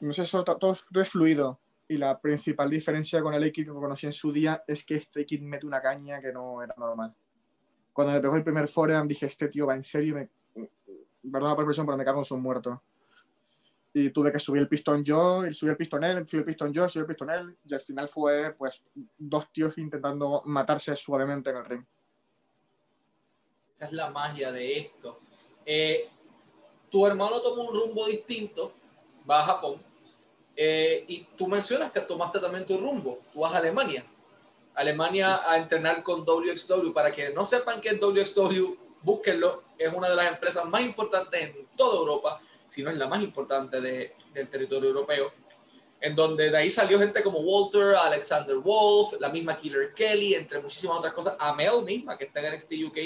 no 0.00 0.12
sé, 0.12 0.24
todo, 0.30 0.72
es 0.72 1.10
fluido. 1.10 1.58
Y 1.88 1.96
la 1.96 2.20
principal 2.20 2.70
diferencia 2.70 3.20
con 3.20 3.34
el 3.34 3.42
X 3.44 3.66
que 3.66 3.72
conocí 3.72 4.06
en 4.06 4.12
su 4.12 4.32
día 4.32 4.62
es 4.66 4.84
que 4.84 4.96
este 4.96 5.26
kit 5.26 5.42
mete 5.42 5.66
una 5.66 5.82
caña 5.82 6.20
que 6.20 6.32
no 6.32 6.62
era 6.62 6.74
normal. 6.78 7.14
cuando 7.92 8.14
me 8.14 8.20
pegó 8.20 8.36
el 8.36 8.44
primer 8.44 8.68
forearm 8.68 9.06
dije, 9.06 9.26
este 9.26 9.48
tío 9.48 9.66
va 9.66 9.74
en 9.74 9.82
serio, 9.82 10.14
me, 10.14 10.28
perdona 11.30 11.54
por 11.54 11.64
expresión, 11.64 11.84
pero 11.84 11.98
me 11.98 12.04
cago 12.04 12.20
en 12.20 12.24
su 12.24 12.36
muerto. 12.38 12.82
Y 13.92 14.08
tuve 14.08 14.32
que 14.32 14.38
subir 14.38 14.62
el 14.62 14.68
pistón 14.68 15.04
yo, 15.04 15.46
y 15.46 15.52
subí 15.52 15.70
el 15.70 15.76
pistón 15.76 16.02
él, 16.04 16.26
subí 16.26 16.38
el 16.38 16.46
pistón 16.46 16.72
yo, 16.72 16.88
subí 16.88 17.00
el 17.00 17.06
pistón 17.06 17.28
él, 17.28 17.58
y 17.62 17.74
al 17.74 17.80
final 17.80 18.08
fue, 18.08 18.54
pues, 18.54 18.82
dos 19.18 19.52
tíos 19.52 19.76
intentando 19.76 20.42
matarse 20.46 20.96
suavemente 20.96 21.50
en 21.50 21.56
el 21.56 21.64
ring. 21.66 21.84
Esa 23.74 23.84
es 23.84 23.92
la 23.92 24.10
magia 24.10 24.50
de 24.50 24.78
esto. 24.78 25.20
Eh, 25.66 26.08
tu 26.92 27.06
hermano 27.06 27.40
tomó 27.40 27.62
un 27.62 27.74
rumbo 27.74 28.06
distinto, 28.06 28.72
va 29.28 29.40
a 29.40 29.44
Japón, 29.44 29.82
eh, 30.54 31.04
y 31.08 31.20
tú 31.36 31.48
mencionas 31.48 31.90
que 31.90 32.00
tomaste 32.02 32.38
también 32.38 32.66
tu 32.66 32.76
rumbo, 32.76 33.20
tú 33.32 33.40
vas 33.40 33.54
a 33.54 33.58
Alemania. 33.58 34.04
Alemania 34.74 35.40
a 35.46 35.58
entrenar 35.58 36.02
con 36.02 36.24
WXW. 36.24 36.92
Para 36.92 37.12
que 37.12 37.30
no 37.30 37.44
sepan 37.44 37.80
qué 37.80 37.90
es 37.90 38.00
WXW, 38.00 38.74
búsquenlo. 39.02 39.62
Es 39.78 39.92
una 39.92 40.08
de 40.08 40.16
las 40.16 40.28
empresas 40.28 40.64
más 40.66 40.82
importantes 40.82 41.40
en 41.40 41.66
toda 41.76 41.98
Europa, 41.98 42.40
si 42.68 42.82
no 42.82 42.90
es 42.90 42.96
la 42.96 43.06
más 43.06 43.22
importante 43.22 43.80
de, 43.80 44.14
del 44.32 44.48
territorio 44.48 44.90
europeo. 44.90 45.32
En 46.00 46.16
donde 46.16 46.50
de 46.50 46.56
ahí 46.56 46.70
salió 46.70 46.98
gente 46.98 47.22
como 47.22 47.38
Walter, 47.40 47.94
Alexander 47.94 48.56
Wolf, 48.56 49.20
la 49.20 49.28
misma 49.28 49.58
Killer 49.58 49.94
Kelly, 49.94 50.34
entre 50.34 50.60
muchísimas 50.60 50.98
otras 50.98 51.12
cosas. 51.12 51.36
Amel 51.38 51.82
misma, 51.84 52.18
que 52.18 52.24
está 52.24 52.40
en 52.40 52.54
NXT 52.54 52.72
UK, 52.86 52.98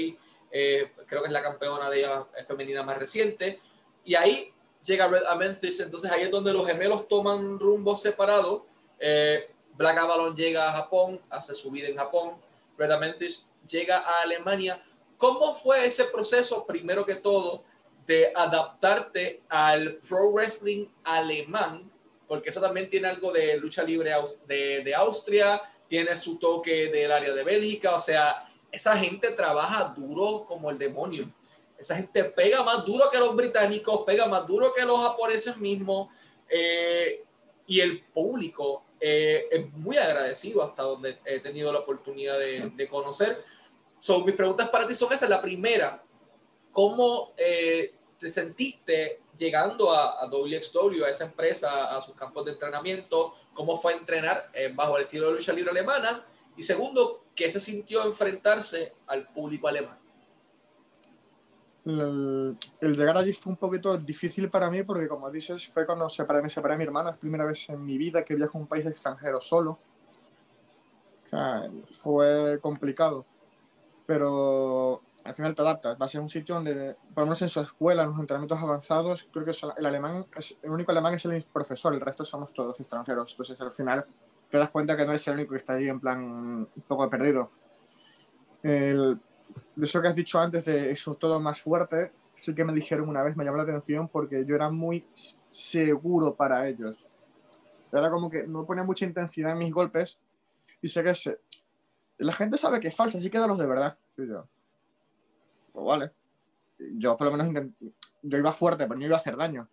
eh, 0.50 0.92
creo 1.06 1.20
que 1.20 1.26
es 1.26 1.32
la 1.32 1.42
campeona 1.42 1.90
de 1.90 2.08
femenina 2.46 2.82
más 2.82 2.96
reciente. 2.96 3.60
Y 4.06 4.14
ahí 4.14 4.52
llega 4.84 5.08
Red 5.08 5.24
a 5.24 5.34
Memphis. 5.34 5.80
Entonces 5.80 6.10
ahí 6.10 6.22
es 6.22 6.30
donde 6.30 6.52
los 6.52 6.66
gemelos 6.66 7.06
toman 7.08 7.58
rumbo 7.58 7.94
separado. 7.96 8.64
Eh, 8.98 9.50
Black 9.76 9.98
Avalon 9.98 10.34
llega 10.34 10.70
a 10.70 10.72
Japón, 10.72 11.20
hace 11.28 11.52
su 11.52 11.70
vida 11.70 11.88
en 11.88 11.96
Japón. 11.96 12.36
Red 12.78 12.92
Amentis 12.92 13.50
llega 13.68 13.98
a 13.98 14.22
Alemania. 14.22 14.82
¿Cómo 15.18 15.52
fue 15.52 15.86
ese 15.86 16.04
proceso, 16.04 16.64
primero 16.66 17.04
que 17.04 17.16
todo, 17.16 17.64
de 18.06 18.32
adaptarte 18.34 19.42
al 19.48 19.94
pro 20.08 20.30
wrestling 20.30 20.86
alemán? 21.04 21.90
Porque 22.28 22.50
eso 22.50 22.60
también 22.60 22.88
tiene 22.88 23.08
algo 23.08 23.32
de 23.32 23.58
lucha 23.58 23.82
libre 23.82 24.12
de, 24.46 24.82
de 24.84 24.94
Austria, 24.94 25.60
tiene 25.88 26.16
su 26.16 26.38
toque 26.38 26.88
del 26.88 27.12
área 27.12 27.32
de 27.32 27.44
Bélgica, 27.44 27.94
o 27.94 28.00
sea, 28.00 28.48
esa 28.70 28.96
gente 28.96 29.30
trabaja 29.30 29.94
duro 29.96 30.44
como 30.46 30.70
el 30.70 30.78
demonio. 30.78 31.30
Esa 31.78 31.96
gente 31.96 32.24
pega 32.24 32.62
más 32.62 32.84
duro 32.84 33.10
que 33.10 33.18
los 33.18 33.34
británicos, 33.36 34.02
pega 34.06 34.26
más 34.26 34.46
duro 34.46 34.72
que 34.72 34.84
los 34.84 35.00
japoneses 35.00 35.56
mismos. 35.58 36.08
Eh, 36.48 37.22
y 37.66 37.80
el 37.80 38.02
público 38.04 38.84
eh, 39.00 39.48
es 39.50 39.72
muy 39.72 39.98
agradecido 39.98 40.62
hasta 40.62 40.82
donde 40.82 41.18
he 41.24 41.40
tenido 41.40 41.72
la 41.72 41.80
oportunidad 41.80 42.38
de, 42.38 42.88
conocer. 42.88 43.42
Son 44.00 44.24
mis 44.24 44.34
preguntas 44.34 44.68
para 44.68 44.86
ti 44.86 44.94
son 44.94 45.12
esas. 45.12 45.28
La 45.28 45.42
primera, 45.42 46.02
¿cómo 46.70 47.32
eh, 47.36 47.94
te 48.18 48.30
sentiste 48.30 49.20
llegando 49.36 49.92
a, 49.92 50.20
a, 50.20 50.26
WXW, 50.26 51.04
a 51.04 51.10
esa 51.10 51.24
empresa, 51.24 51.94
a 51.94 52.00
sus 52.00 52.14
campos 52.14 52.44
de 52.44 52.52
entrenamiento? 52.52 53.34
¿Cómo 53.52 53.76
fue 53.76 53.94
entrenar 53.94 54.50
eh, 54.54 54.72
bajo 54.74 54.96
el 54.96 55.04
estilo 55.04 55.28
de 55.28 55.34
lucha 55.34 55.52
libre 55.52 55.70
alemana? 55.70 56.24
Y 56.56 56.62
segundo, 56.62 57.24
¿qué 57.34 57.50
se 57.50 57.60
sintió 57.60 58.02
enfrentarse 58.04 58.94
al 59.06 59.28
público 59.28 59.68
alemán? 59.68 59.98
El, 61.86 62.58
llegar 62.80 63.16
allí 63.16 63.32
fue 63.32 63.52
un 63.52 63.56
poquito 63.56 63.96
difícil 63.96 64.50
para 64.50 64.68
mí 64.70 64.82
porque, 64.82 65.06
como 65.06 65.30
dices, 65.30 65.68
fue 65.68 65.86
cuando 65.86 66.08
separé, 66.08 66.42
me 66.42 66.76
mi 66.76 66.84
hermano. 66.84 67.10
Es 67.10 67.14
la 67.14 67.20
primera 67.20 67.44
vez 67.44 67.68
en 67.68 67.84
mi 67.84 67.96
vida 67.96 68.24
que 68.24 68.34
viajo 68.34 68.58
a 68.58 68.60
un 68.60 68.66
país 68.66 68.84
extranjero 68.86 69.40
solo. 69.40 69.78
O 71.24 71.28
sea, 71.28 71.70
fue 72.02 72.58
complicado. 72.60 73.24
Pero 74.04 75.00
al 75.22 75.34
final 75.34 75.54
te 75.54 75.62
adaptas. 75.62 75.96
Vas 75.96 76.14
a 76.16 76.20
un 76.20 76.28
sitio 76.28 76.56
donde, 76.56 76.96
por 77.14 77.22
lo 77.22 77.26
menos 77.26 77.42
en 77.42 77.48
su 77.48 77.60
escuela, 77.60 78.02
en 78.02 78.10
los 78.10 78.18
entrenamientos 78.18 78.60
avanzados, 78.60 79.28
creo 79.32 79.44
que 79.44 79.52
el 79.78 79.86
alemán, 79.86 80.26
el 80.62 80.70
único 80.70 80.90
alemán 80.90 81.14
es 81.14 81.24
el 81.24 81.44
profesor, 81.52 81.94
el 81.94 82.00
resto 82.00 82.24
somos 82.24 82.52
todos 82.52 82.80
extranjeros. 82.80 83.30
Entonces 83.30 83.60
al 83.60 83.70
final 83.70 84.04
te 84.50 84.58
das 84.58 84.70
cuenta 84.70 84.96
que 84.96 85.04
no 85.04 85.10
eres 85.10 85.26
el 85.28 85.34
único 85.34 85.52
que 85.52 85.58
está 85.58 85.74
allí 85.74 85.88
en 85.88 86.00
plan 86.00 86.20
un 86.24 86.82
poco 86.88 87.08
perdido. 87.08 87.50
El, 88.64 89.20
de 89.76 89.84
eso 89.84 90.00
que 90.00 90.08
has 90.08 90.14
dicho 90.14 90.38
antes 90.40 90.64
de 90.64 90.90
eso 90.90 91.14
todo 91.14 91.38
más 91.38 91.60
fuerte, 91.60 92.10
sí 92.34 92.54
que 92.54 92.64
me 92.64 92.72
dijeron 92.72 93.08
una 93.08 93.22
vez, 93.22 93.36
me 93.36 93.44
llamó 93.44 93.58
la 93.58 93.62
atención 93.62 94.08
porque 94.08 94.44
yo 94.46 94.54
era 94.54 94.70
muy 94.70 95.06
seguro 95.48 96.34
para 96.34 96.66
ellos. 96.68 97.06
Era 97.92 98.10
como 98.10 98.30
que 98.30 98.46
no 98.46 98.64
ponía 98.64 98.84
mucha 98.84 99.04
intensidad 99.04 99.52
en 99.52 99.58
mis 99.58 99.72
golpes 99.72 100.18
y 100.80 100.88
sé 100.88 101.02
que 101.02 101.14
se, 101.14 101.38
la 102.18 102.32
gente 102.32 102.56
sabe 102.56 102.80
que 102.80 102.88
es 102.88 102.96
falsa, 102.96 103.18
así 103.18 103.30
que 103.30 103.38
los 103.38 103.58
de 103.58 103.66
verdad. 103.66 103.98
Yo, 104.16 104.48
pues 105.72 105.86
vale. 105.86 106.10
Yo 106.78 107.16
por 107.16 107.30
lo 107.30 107.36
menos 107.36 107.72
yo 108.22 108.38
iba 108.38 108.52
fuerte, 108.52 108.86
pero 108.86 108.98
no 108.98 109.04
iba 109.04 109.16
a 109.16 109.20
hacer 109.20 109.36
daño. 109.36 109.68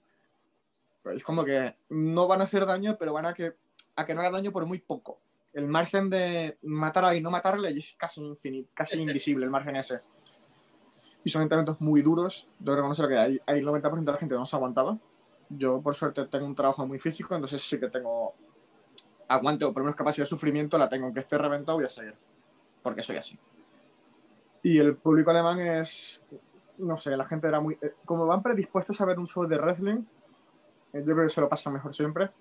Pero 1.02 1.16
es 1.16 1.24
como 1.24 1.44
que 1.44 1.76
no 1.90 2.28
van 2.28 2.42
a 2.42 2.46
hacer 2.46 2.66
daño, 2.66 2.98
pero 2.98 3.14
van 3.14 3.26
a 3.26 3.34
que, 3.34 3.56
a 3.96 4.06
que 4.06 4.14
no 4.14 4.22
haga 4.22 4.32
daño 4.32 4.52
por 4.52 4.66
muy 4.66 4.80
poco 4.80 5.20
el 5.54 5.68
margen 5.68 6.10
de 6.10 6.58
matar 6.64 7.16
y 7.16 7.22
no 7.22 7.30
matarle 7.30 7.70
es 7.70 7.96
casi 7.98 8.22
infinito, 8.22 8.70
casi 8.74 9.00
invisible 9.00 9.46
el 9.46 9.52
margen 9.52 9.76
ese. 9.76 10.02
Y 11.24 11.30
son 11.30 11.44
entrenamientos 11.44 11.80
muy 11.80 12.02
duros. 12.02 12.48
Debo 12.60 12.76
reconocer 12.76 13.08
que 13.08 13.18
hay, 13.18 13.40
hay 13.46 13.60
el 13.60 13.66
90% 13.66 14.04
de 14.04 14.12
la 14.12 14.18
gente 14.18 14.36
no 14.36 14.46
se 14.46 14.56
aguantaba. 14.56 14.98
Yo, 15.50 15.82
por 15.82 15.96
suerte, 15.96 16.26
tengo 16.26 16.46
un 16.46 16.56
trabajo 16.56 16.86
muy 16.86 17.00
físico, 17.00 17.36
entonces 17.36 17.62
sí 17.62 17.80
que 17.80 17.88
tengo 17.88 18.34
aguante 19.28 19.64
o 19.66 19.74
por 19.74 19.84
menos 19.84 19.96
capacidad 19.96 20.24
de 20.24 20.30
sufrimiento 20.30 20.78
la 20.78 20.90
tengo. 20.90 21.06
Aunque 21.06 21.22
esté 21.22 21.38
reventado, 21.38 21.78
voy 21.78 21.86
a 21.86 21.90
seguir. 21.90 22.16
Porque 22.82 23.04
soy 23.04 23.18
así. 23.18 23.40
Y 24.64 24.80
el 24.80 24.98
público 24.98 25.30
alemán 25.30 25.60
es. 25.60 26.22
No 26.80 26.98
sé, 26.98 27.16
la 27.16 27.26
gente 27.26 27.48
era 27.48 27.62
muy. 27.62 27.78
Eh, 27.82 27.94
como 28.04 28.26
van 28.26 28.42
predispuestos 28.42 29.00
a 29.00 29.06
ver 29.06 29.20
un 29.20 29.28
show 29.28 29.46
de 29.46 29.58
wrestling, 29.58 30.04
eh, 30.94 31.04
yo 31.06 31.14
creo 31.14 31.24
que 31.24 31.30
se 31.30 31.40
lo 31.40 31.48
pasan 31.48 31.74
mejor 31.74 31.94
siempre 31.94 32.32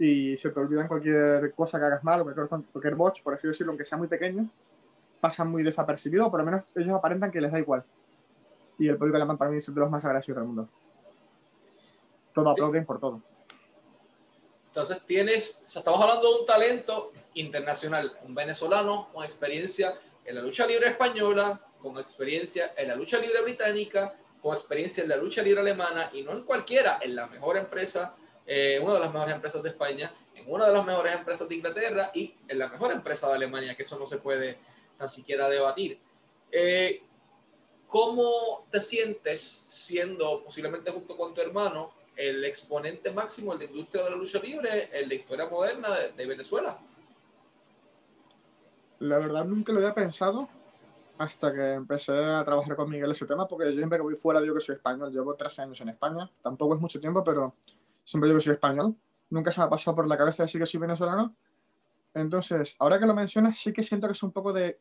y 0.00 0.34
se 0.34 0.48
te 0.48 0.58
olvidan 0.58 0.88
cualquier 0.88 1.52
cosa 1.54 1.78
que 1.78 1.84
hagas 1.84 2.02
mal 2.02 2.22
o 2.22 2.24
cualquier, 2.24 2.48
cualquier 2.48 2.94
botch, 2.94 3.22
por 3.22 3.34
así 3.34 3.46
decirlo, 3.46 3.72
aunque 3.72 3.84
sea 3.84 3.98
muy 3.98 4.08
pequeño, 4.08 4.48
pasan 5.20 5.50
muy 5.50 5.62
desapercibido, 5.62 6.26
o 6.26 6.30
por 6.30 6.40
lo 6.40 6.46
menos 6.46 6.64
ellos 6.74 6.94
aparentan 6.94 7.30
que 7.30 7.38
les 7.38 7.52
da 7.52 7.58
igual. 7.58 7.84
Y 8.78 8.88
el 8.88 8.96
público 8.96 9.16
alemán 9.16 9.36
para 9.36 9.50
mí 9.50 9.58
es 9.58 9.72
de 9.72 9.78
los 9.78 9.90
más 9.90 10.02
agradecidos 10.06 10.38
del 10.38 10.46
mundo. 10.46 10.68
Todo 12.32 12.48
aplauden 12.48 12.86
por 12.86 12.98
todo. 12.98 13.20
Entonces 14.68 15.04
tienes, 15.04 15.62
estamos 15.66 16.00
hablando 16.00 16.32
de 16.32 16.40
un 16.40 16.46
talento 16.46 17.12
internacional, 17.34 18.10
un 18.22 18.34
venezolano 18.34 19.08
con 19.12 19.22
experiencia 19.22 19.98
en 20.24 20.34
la 20.34 20.40
lucha 20.40 20.66
libre 20.66 20.86
española, 20.86 21.60
con 21.82 21.98
experiencia 21.98 22.72
en 22.78 22.88
la 22.88 22.96
lucha 22.96 23.18
libre 23.18 23.42
británica, 23.42 24.14
con 24.40 24.54
experiencia 24.54 25.02
en 25.02 25.10
la 25.10 25.16
lucha 25.18 25.42
libre 25.42 25.60
alemana 25.60 26.08
y 26.14 26.22
no 26.22 26.32
en 26.32 26.44
cualquiera, 26.44 27.00
en 27.02 27.16
la 27.16 27.26
mejor 27.26 27.58
empresa 27.58 28.14
eh, 28.52 28.80
una 28.82 28.94
de 28.94 29.00
las 29.00 29.12
mejores 29.12 29.36
empresas 29.36 29.62
de 29.62 29.68
España, 29.68 30.12
en 30.34 30.52
una 30.52 30.66
de 30.66 30.72
las 30.72 30.84
mejores 30.84 31.14
empresas 31.14 31.48
de 31.48 31.54
Inglaterra 31.54 32.10
y 32.12 32.34
en 32.48 32.58
la 32.58 32.66
mejor 32.66 32.90
empresa 32.90 33.28
de 33.28 33.34
Alemania, 33.34 33.76
que 33.76 33.84
eso 33.84 33.96
no 33.96 34.04
se 34.04 34.16
puede 34.18 34.58
tan 34.98 35.08
siquiera 35.08 35.48
debatir. 35.48 36.00
Eh, 36.50 37.00
¿Cómo 37.86 38.66
te 38.68 38.80
sientes 38.80 39.40
siendo 39.40 40.42
posiblemente 40.42 40.90
junto 40.90 41.16
con 41.16 41.32
tu 41.32 41.40
hermano 41.40 41.92
el 42.16 42.44
exponente 42.44 43.12
máximo 43.12 43.54
de 43.54 43.66
la 43.66 43.70
industria 43.70 44.02
de 44.02 44.10
la 44.10 44.16
lucha 44.16 44.40
libre 44.40 44.90
en 44.92 45.08
la 45.08 45.14
historia 45.14 45.48
moderna 45.48 45.96
de, 46.16 46.26
Venezuela? 46.26 46.76
La 48.98 49.18
verdad 49.18 49.44
nunca 49.44 49.72
lo 49.72 49.78
había 49.78 49.94
pensado 49.94 50.48
hasta 51.18 51.54
que 51.54 51.74
empecé 51.74 52.18
a 52.18 52.42
trabajar 52.42 52.74
con 52.74 52.90
Miguel 52.90 53.12
ese 53.12 53.26
tema, 53.26 53.46
porque 53.46 53.66
yo 53.66 53.72
siempre 53.72 53.98
que 53.98 54.02
voy 54.02 54.16
fuera 54.16 54.40
digo 54.40 54.56
que 54.56 54.60
soy 54.60 54.74
español, 54.74 55.12
llevo 55.12 55.36
13 55.36 55.62
años 55.62 55.80
en 55.82 55.90
España, 55.90 56.28
tampoco 56.42 56.74
es 56.74 56.80
mucho 56.80 56.98
tiempo, 56.98 57.22
pero 57.22 57.54
siempre 58.04 58.28
digo 58.28 58.38
que 58.38 58.44
soy 58.44 58.54
español. 58.54 58.96
Nunca 59.30 59.50
se 59.50 59.60
me 59.60 59.66
ha 59.66 59.70
pasado 59.70 59.94
por 59.94 60.08
la 60.08 60.16
cabeza 60.16 60.42
decir 60.42 60.60
que 60.60 60.66
soy 60.66 60.80
venezolano. 60.80 61.34
Entonces, 62.14 62.76
ahora 62.78 62.98
que 62.98 63.06
lo 63.06 63.14
mencionas, 63.14 63.58
sí 63.58 63.72
que 63.72 63.82
siento 63.82 64.06
que 64.06 64.12
es 64.12 64.22
un 64.22 64.32
poco 64.32 64.52
de 64.52 64.78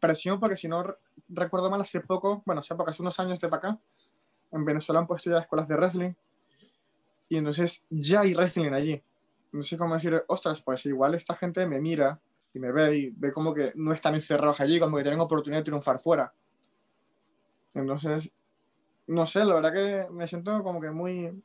presión, 0.00 0.40
porque 0.40 0.56
si 0.56 0.68
no 0.68 0.84
recuerdo 1.28 1.70
mal, 1.70 1.80
hace 1.80 2.00
poco, 2.00 2.42
bueno, 2.44 2.60
hace 2.60 2.74
poco, 2.74 2.90
hace 2.90 3.02
unos 3.02 3.18
años 3.20 3.40
de 3.40 3.48
para 3.48 3.68
acá, 3.68 3.80
en 4.50 4.64
Venezuela 4.64 5.00
han 5.00 5.06
puesto 5.06 5.30
ya 5.30 5.38
escuelas 5.38 5.68
de 5.68 5.76
wrestling. 5.76 6.12
Y 7.28 7.36
entonces 7.36 7.84
ya 7.90 8.20
hay 8.20 8.34
wrestling 8.34 8.72
allí. 8.72 9.02
Entonces, 9.46 9.78
como 9.78 9.94
decir, 9.94 10.24
ostras, 10.26 10.60
pues 10.62 10.84
igual 10.86 11.14
esta 11.14 11.34
gente 11.34 11.66
me 11.66 11.80
mira 11.80 12.20
y 12.52 12.58
me 12.58 12.72
ve 12.72 12.96
y 12.96 13.10
ve 13.10 13.32
como 13.32 13.54
que 13.54 13.72
no 13.76 13.92
están 13.92 14.14
encerrados 14.14 14.60
allí, 14.60 14.78
como 14.78 14.96
que 14.96 15.02
tienen 15.02 15.20
oportunidad 15.20 15.60
de 15.60 15.64
triunfar 15.64 15.98
fuera. 15.98 16.32
Entonces, 17.72 18.32
no 19.06 19.26
sé, 19.26 19.44
la 19.44 19.54
verdad 19.54 19.72
que 19.72 20.08
me 20.10 20.26
siento 20.26 20.62
como 20.62 20.80
que 20.80 20.90
muy, 20.90 21.42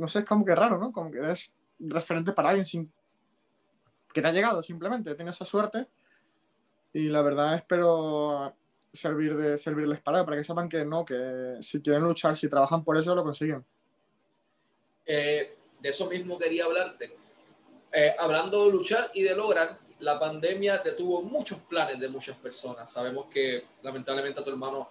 no 0.00 0.08
sé, 0.08 0.20
es 0.20 0.24
como 0.24 0.44
que 0.44 0.54
raro, 0.54 0.78
¿no? 0.78 0.92
Como 0.92 1.10
que 1.10 1.18
eres 1.18 1.52
referente 1.78 2.32
para 2.32 2.50
alguien 2.50 2.64
sin 2.64 2.92
que 4.12 4.20
te 4.20 4.28
ha 4.28 4.32
llegado 4.32 4.62
simplemente, 4.62 5.14
tienes 5.14 5.36
esa 5.36 5.44
suerte 5.44 5.86
y 6.92 7.08
la 7.08 7.22
verdad 7.22 7.54
espero 7.54 8.54
servir 8.92 9.36
de 9.36 9.56
servirles 9.56 10.00
para 10.00 10.24
para 10.24 10.36
que 10.36 10.44
sepan 10.44 10.68
que 10.68 10.84
no, 10.84 11.04
que 11.04 11.58
si 11.60 11.80
quieren 11.80 12.02
luchar, 12.02 12.36
si 12.36 12.48
trabajan 12.48 12.82
por 12.82 12.96
eso, 12.96 13.14
lo 13.14 13.22
consiguen. 13.22 13.64
Eh, 15.06 15.56
de 15.80 15.88
eso 15.88 16.08
mismo 16.08 16.38
quería 16.38 16.64
hablarte. 16.64 17.16
Eh, 17.92 18.14
hablando 18.18 18.66
de 18.66 18.72
luchar 18.72 19.10
y 19.14 19.22
de 19.22 19.34
lograr, 19.34 19.78
la 20.00 20.18
pandemia 20.18 20.78
detuvo 20.78 21.22
muchos 21.22 21.58
planes 21.60 21.98
de 21.98 22.08
muchas 22.08 22.36
personas. 22.36 22.90
Sabemos 22.90 23.26
que 23.26 23.64
lamentablemente 23.82 24.40
a 24.40 24.44
tu 24.44 24.50
hermano, 24.50 24.88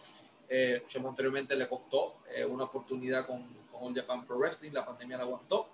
eh, 0.47 0.83
anteriormente, 1.05 1.55
le 1.55 1.67
costó 1.67 2.17
eh, 2.33 2.45
una 2.45 2.65
oportunidad 2.65 3.25
con, 3.25 3.59
con 3.79 3.95
Japan 3.95 4.25
Pro 4.25 4.37
Wrestling, 4.37 4.71
la 4.71 4.85
pandemia 4.85 5.17
la 5.17 5.23
aguantó. 5.23 5.69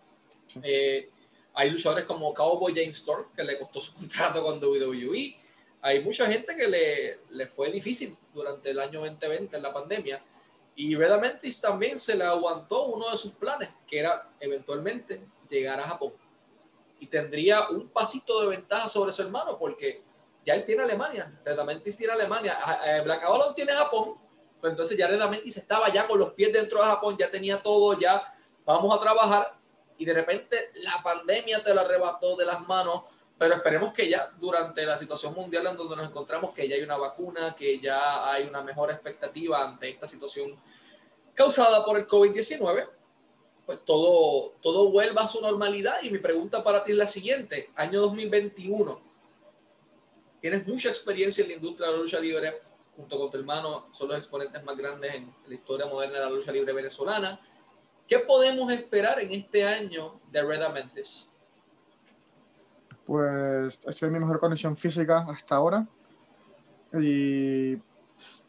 Eh, 0.61 1.09
hay 1.53 1.69
luchadores 1.69 2.05
como 2.05 2.33
Cowboy 2.33 2.73
James 2.73 2.97
Storm, 2.97 3.25
que 3.35 3.43
le 3.43 3.59
costó 3.59 3.79
su 3.79 3.93
contrato 3.97 4.43
con 4.43 4.63
WWE. 4.63 5.35
Hay 5.81 6.03
mucha 6.03 6.25
gente 6.27 6.55
que 6.55 6.67
le, 6.67 7.19
le 7.29 7.47
fue 7.47 7.71
difícil 7.71 8.15
durante 8.33 8.71
el 8.71 8.79
año 8.79 9.01
2020 9.01 9.55
en 9.55 9.63
la 9.63 9.73
pandemia. 9.73 10.21
Y 10.75 10.95
Red 10.95 11.11
Amentis 11.11 11.61
también 11.61 11.99
se 11.99 12.15
le 12.15 12.23
aguantó 12.23 12.87
uno 12.87 13.09
de 13.09 13.17
sus 13.17 13.31
planes, 13.31 13.69
que 13.87 13.99
era 13.99 14.29
eventualmente 14.39 15.21
llegar 15.49 15.79
a 15.79 15.83
Japón 15.83 16.13
y 16.99 17.07
tendría 17.07 17.69
un 17.69 17.87
pasito 17.89 18.41
de 18.41 18.47
ventaja 18.47 18.87
sobre 18.87 19.11
su 19.11 19.21
hermano 19.21 19.57
porque 19.57 20.01
ya 20.45 20.53
él 20.53 20.65
tiene 20.65 20.83
Alemania, 20.83 21.31
Redamentis 21.43 21.97
tiene 21.97 22.13
Alemania, 22.13 22.57
eh, 22.85 23.01
Black 23.03 23.23
Avalon 23.23 23.53
tiene 23.55 23.73
Japón, 23.73 24.15
pues 24.59 24.71
entonces 24.71 24.97
ya 24.97 25.07
Redamentis 25.07 25.57
estaba 25.57 25.91
ya 25.91 26.07
con 26.07 26.19
los 26.19 26.33
pies 26.33 26.51
dentro 26.51 26.79
de 26.79 26.85
Japón, 26.85 27.17
ya 27.17 27.29
tenía 27.29 27.61
todo, 27.61 27.97
ya 27.99 28.23
vamos 28.65 28.95
a 28.95 29.01
trabajar. 29.01 29.57
Y 29.97 30.05
de 30.05 30.13
repente 30.13 30.71
la 30.75 31.01
pandemia 31.03 31.63
te 31.63 31.73
lo 31.73 31.81
arrebató 31.81 32.35
de 32.35 32.45
las 32.45 32.67
manos, 32.67 33.03
pero 33.37 33.55
esperemos 33.55 33.93
que 33.93 34.09
ya 34.09 34.31
durante 34.39 34.85
la 34.85 34.97
situación 34.97 35.33
mundial 35.33 35.67
en 35.67 35.77
donde 35.77 35.95
nos 35.95 36.07
encontramos, 36.07 36.53
que 36.53 36.67
ya 36.67 36.75
hay 36.75 36.81
una 36.81 36.97
vacuna, 36.97 37.55
que 37.55 37.79
ya 37.79 38.31
hay 38.31 38.45
una 38.45 38.61
mejor 38.61 38.91
expectativa 38.91 39.63
ante 39.63 39.89
esta 39.89 40.07
situación 40.07 40.57
causada 41.33 41.83
por 41.83 41.97
el 41.97 42.07
COVID-19, 42.07 42.89
pues 43.65 43.83
todo, 43.83 44.53
todo 44.61 44.89
vuelva 44.89 45.23
a 45.23 45.27
su 45.27 45.41
normalidad. 45.41 46.01
Y 46.01 46.09
mi 46.09 46.19
pregunta 46.19 46.63
para 46.63 46.83
ti 46.83 46.91
es 46.91 46.97
la 46.97 47.07
siguiente, 47.07 47.69
año 47.75 48.01
2021, 48.01 49.01
tienes 50.39 50.65
mucha 50.65 50.89
experiencia 50.89 51.43
en 51.43 51.49
la 51.49 51.55
industria 51.55 51.87
de 51.87 51.93
la 51.93 51.99
lucha 51.99 52.19
libre, 52.19 52.61
junto 52.95 53.17
con 53.17 53.29
tu 53.29 53.37
hermano, 53.37 53.87
son 53.91 54.09
los 54.09 54.17
exponentes 54.17 54.63
más 54.63 54.77
grandes 54.77 55.13
en 55.13 55.33
la 55.47 55.53
historia 55.53 55.85
moderna 55.85 56.19
de 56.19 56.25
la 56.25 56.29
lucha 56.29 56.51
libre 56.51 56.73
venezolana. 56.73 57.39
¿Qué 58.07 58.19
podemos 58.19 58.71
esperar 58.71 59.19
en 59.19 59.31
este 59.31 59.65
año 59.65 60.19
de 60.31 60.43
Red 60.43 60.69
Memphis? 60.71 61.31
Pues 63.03 63.81
estoy 63.85 64.07
en 64.07 64.13
mi 64.13 64.19
mejor 64.19 64.39
condición 64.39 64.75
física 64.75 65.25
hasta 65.29 65.55
ahora 65.55 65.87
y 66.93 67.77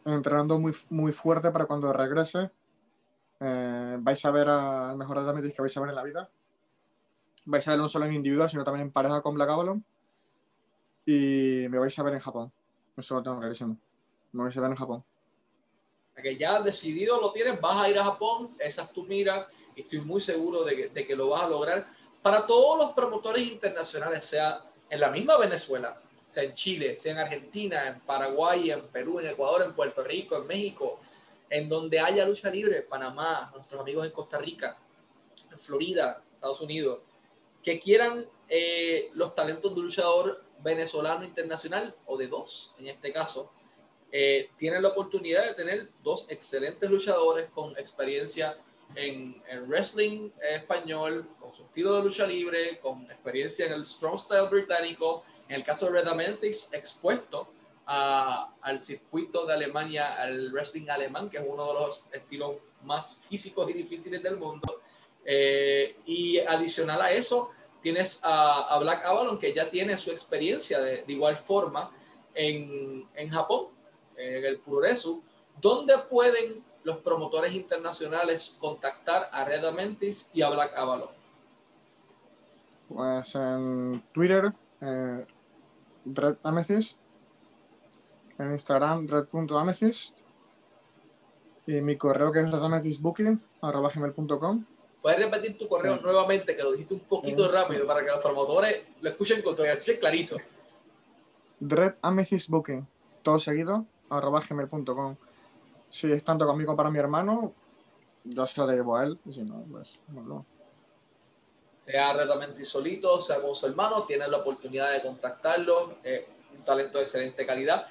entrenando 0.05 0.59
muy, 0.59 0.73
muy 0.89 1.11
fuerte 1.11 1.51
para 1.51 1.65
cuando 1.65 1.91
regrese 1.91 2.51
eh, 3.39 3.97
vais 3.99 4.25
a 4.25 4.31
ver 4.31 4.49
al 4.49 4.97
mejor 4.97 5.17
Adamitis 5.17 5.53
que 5.53 5.61
vais 5.61 5.77
a 5.77 5.79
ver 5.81 5.89
en 5.89 5.95
la 5.95 6.03
vida. 6.03 6.29
Vais 7.45 7.67
a 7.67 7.71
ver 7.71 7.79
no 7.79 7.87
solo 7.87 8.05
en 8.05 8.13
individual, 8.13 8.49
sino 8.49 8.63
también 8.63 8.87
en 8.87 8.91
pareja 8.91 9.21
con 9.21 9.35
Black 9.35 9.49
Avalon. 9.49 9.83
Y 11.05 11.65
me 11.69 11.79
vais 11.79 11.97
a 11.97 12.03
ver 12.03 12.15
en 12.15 12.19
Japón. 12.19 12.51
Eso 12.95 13.15
lo 13.15 13.23
tengo 13.23 13.39
clarísimo. 13.39 13.77
Ver 14.37 14.71
en 14.71 14.75
Japón. 14.75 15.03
Que 16.15 16.37
ya 16.37 16.61
decidido 16.61 17.19
lo 17.19 17.31
tienes, 17.31 17.59
vas 17.59 17.75
a 17.77 17.89
ir 17.89 17.97
a 17.99 18.03
Japón, 18.03 18.55
esa 18.59 18.83
es 18.83 18.91
tu 18.91 19.03
mira, 19.03 19.47
y 19.75 19.81
estoy 19.81 20.01
muy 20.01 20.19
seguro 20.21 20.63
de 20.63 20.75
que, 20.75 20.89
de 20.89 21.05
que 21.05 21.15
lo 21.15 21.29
vas 21.29 21.43
a 21.43 21.49
lograr. 21.49 21.87
Para 22.21 22.45
todos 22.45 22.77
los 22.77 22.91
promotores 22.93 23.47
internacionales, 23.47 24.25
sea 24.25 24.63
en 24.89 24.99
la 24.99 25.09
misma 25.09 25.37
Venezuela, 25.37 25.99
sea 26.25 26.43
en 26.43 26.53
Chile, 26.53 26.95
sea 26.95 27.13
en 27.13 27.19
Argentina, 27.19 27.87
en 27.87 27.99
Paraguay, 28.01 28.71
en 28.71 28.87
Perú, 28.87 29.19
en 29.19 29.27
Ecuador, 29.27 29.63
en 29.63 29.73
Puerto 29.73 30.03
Rico, 30.03 30.37
en 30.37 30.47
México, 30.47 30.99
en 31.49 31.69
donde 31.69 31.99
haya 31.99 32.25
lucha 32.25 32.49
libre, 32.49 32.81
Panamá, 32.81 33.51
nuestros 33.53 33.81
amigos 33.81 34.05
en 34.05 34.11
Costa 34.11 34.37
Rica, 34.37 34.77
en 35.51 35.57
Florida, 35.57 36.21
Estados 36.33 36.61
Unidos, 36.61 36.99
que 37.63 37.79
quieran 37.79 38.25
eh, 38.49 39.09
los 39.13 39.33
talentos 39.35 39.73
de 39.73 39.81
luchador 39.81 40.43
venezolano 40.59 41.23
internacional 41.25 41.95
o 42.05 42.17
de 42.17 42.27
dos, 42.27 42.75
en 42.79 42.87
este 42.87 43.13
caso, 43.13 43.51
eh, 44.11 44.49
tienen 44.57 44.81
la 44.81 44.89
oportunidad 44.89 45.45
de 45.45 45.53
tener 45.53 45.89
dos 46.03 46.25
excelentes 46.29 46.89
luchadores 46.89 47.49
con 47.49 47.71
experiencia 47.77 48.57
en, 48.95 49.41
wrestling 49.67 50.29
español, 50.53 51.27
con 51.39 51.51
su 51.53 51.63
estilo 51.63 51.97
de 51.97 52.03
lucha 52.03 52.25
libre, 52.25 52.79
con 52.79 53.03
experiencia 53.11 53.65
en 53.65 53.73
el 53.73 53.85
strong 53.85 54.17
style 54.17 54.47
británico, 54.49 55.23
en 55.49 55.55
el 55.55 55.63
caso 55.63 55.87
de 55.87 55.93
Red 55.93 56.07
Amethyst, 56.07 56.73
expuesto 56.73 57.49
al 57.85 58.81
circuito 58.81 59.45
de 59.45 59.53
Alemania, 59.53 60.15
al 60.21 60.51
wrestling 60.51 60.89
alemán, 60.89 61.29
que 61.29 61.37
es 61.37 61.43
uno 61.47 61.67
de 61.67 61.73
los 61.73 62.03
estilos 62.11 62.57
más 62.83 63.15
físicos 63.29 63.69
y 63.69 63.73
difíciles 63.73 64.21
del 64.21 64.37
mundo. 64.37 64.81
Eh, 65.23 65.97
y 66.05 66.39
adicional 66.39 67.01
a 67.01 67.11
eso, 67.11 67.51
tienes 67.81 68.19
a, 68.23 68.77
Black 68.79 69.05
Avalon, 69.05 69.39
que 69.39 69.53
ya 69.53 69.69
tiene 69.69 69.97
su 69.97 70.11
experiencia 70.11 70.79
de, 70.79 71.03
igual 71.07 71.37
forma 71.37 71.91
en, 72.33 73.07
en, 73.15 73.29
Japón, 73.29 73.67
en 74.17 74.45
el 74.45 74.59
Puroresu, 74.59 75.23
donde 75.61 75.97
pueden 76.09 76.63
los 76.83 76.97
promotores 76.97 77.53
internacionales 77.53 78.55
contactar 78.59 79.29
a 79.31 79.45
Red 79.45 79.65
Amentis 79.65 80.29
y 80.33 80.41
a 80.41 80.49
Black 80.49 80.75
Avalon. 80.75 81.09
Pues 82.87 83.35
en 83.35 84.03
Twitter, 84.13 84.51
eh, 84.81 85.25
Red 86.05 86.37
Amethyst 86.43 86.97
en 88.39 88.53
Instagram 88.53 89.07
red.amethyst 89.07 90.17
y 91.65 91.81
mi 91.81 91.97
correo 91.97 92.31
que 92.31 92.39
es 92.39 92.51
redamethystbooking.com. 92.51 94.65
Puedes 95.01 95.19
repetir 95.19 95.57
tu 95.57 95.67
correo 95.67 95.97
nuevamente, 95.97 96.55
que 96.55 96.63
lo 96.63 96.71
dijiste 96.71 96.93
un 96.93 97.01
poquito 97.01 97.45
eh. 97.45 97.49
rápido 97.51 97.85
para 97.85 97.99
que 98.01 98.07
los 98.07 98.23
promotores 98.23 98.83
lo 99.01 99.09
escuchen 99.09 99.41
con 99.41 99.57
escuchen 99.65 99.99
clarito. 99.99 100.37
Redamethystbooking, 101.59 102.87
todo 103.23 103.39
seguido, 103.39 103.85
arroba 104.09 104.43
gmail.com. 104.47 105.15
Si 105.89 106.11
es 106.11 106.23
tanto 106.23 106.45
conmigo 106.45 106.75
para 106.75 106.91
mi 106.91 106.99
hermano, 106.99 107.53
yo 108.23 108.45
se 108.45 108.59
lo 108.59 108.67
llevo 108.67 108.97
a 108.97 109.05
él, 109.05 109.17
si 109.29 109.41
no, 109.41 109.63
pues 109.71 110.01
no. 110.09 110.45
Sea 111.77 112.13
Red 112.13 112.53
solito, 112.63 113.21
sea 113.21 113.41
con 113.41 113.55
su 113.55 113.67
hermano, 113.67 114.03
tienes 114.05 114.27
la 114.27 114.37
oportunidad 114.37 114.91
de 114.91 115.01
contactarlo, 115.01 115.95
un 116.55 116.63
talento 116.65 116.97
de 116.97 117.03
excelente 117.03 117.45
calidad. 117.45 117.87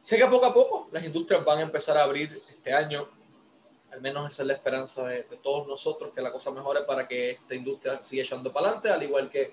Sé 0.00 0.18
que 0.18 0.26
poco 0.26 0.46
a 0.46 0.54
poco 0.54 0.88
las 0.92 1.04
industrias 1.04 1.44
van 1.44 1.58
a 1.58 1.62
empezar 1.62 1.96
a 1.96 2.04
abrir 2.04 2.32
este 2.32 2.72
año. 2.72 3.06
Al 3.92 4.00
menos 4.00 4.32
esa 4.32 4.42
es 4.42 4.46
la 4.46 4.54
esperanza 4.54 5.06
de, 5.06 5.24
todos 5.42 5.66
nosotros, 5.66 6.12
que 6.14 6.22
la 6.22 6.32
cosa 6.32 6.50
mejore 6.50 6.82
para 6.82 7.06
que 7.06 7.32
esta 7.32 7.54
industria 7.54 8.02
siga 8.02 8.22
echando 8.22 8.52
para 8.52 8.66
adelante, 8.66 8.90
al 8.90 9.02
igual 9.02 9.30
que 9.30 9.52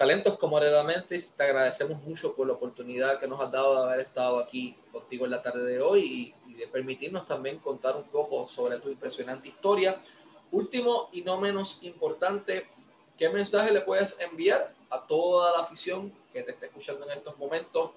talentos 0.00 0.38
como 0.38 0.56
Areda 0.56 0.82
Memphis. 0.82 1.34
Te 1.36 1.42
agradecemos 1.42 2.02
mucho 2.04 2.34
por 2.34 2.46
la 2.46 2.54
oportunidad 2.54 3.20
que 3.20 3.28
nos 3.28 3.38
has 3.38 3.52
dado 3.52 3.76
de 3.76 3.82
haber 3.82 4.06
estado 4.06 4.38
aquí 4.38 4.74
contigo 4.90 5.26
en 5.26 5.30
la 5.30 5.42
tarde 5.42 5.62
de 5.62 5.78
hoy 5.78 6.34
y, 6.46 6.50
y 6.50 6.54
de 6.54 6.66
permitirnos 6.68 7.26
también 7.26 7.58
contar 7.58 7.96
un 7.96 8.04
poco 8.04 8.48
sobre 8.48 8.78
tu 8.78 8.88
impresionante 8.88 9.48
historia. 9.48 10.00
Último 10.52 11.10
y 11.12 11.20
no 11.20 11.38
menos 11.38 11.82
importante, 11.82 12.66
¿qué 13.18 13.28
mensaje 13.28 13.72
le 13.72 13.82
puedes 13.82 14.18
enviar 14.20 14.72
a 14.88 15.06
toda 15.06 15.52
la 15.52 15.64
afición 15.64 16.10
que 16.32 16.44
te 16.44 16.52
está 16.52 16.64
escuchando 16.64 17.04
en 17.04 17.18
estos 17.18 17.36
momentos 17.36 17.90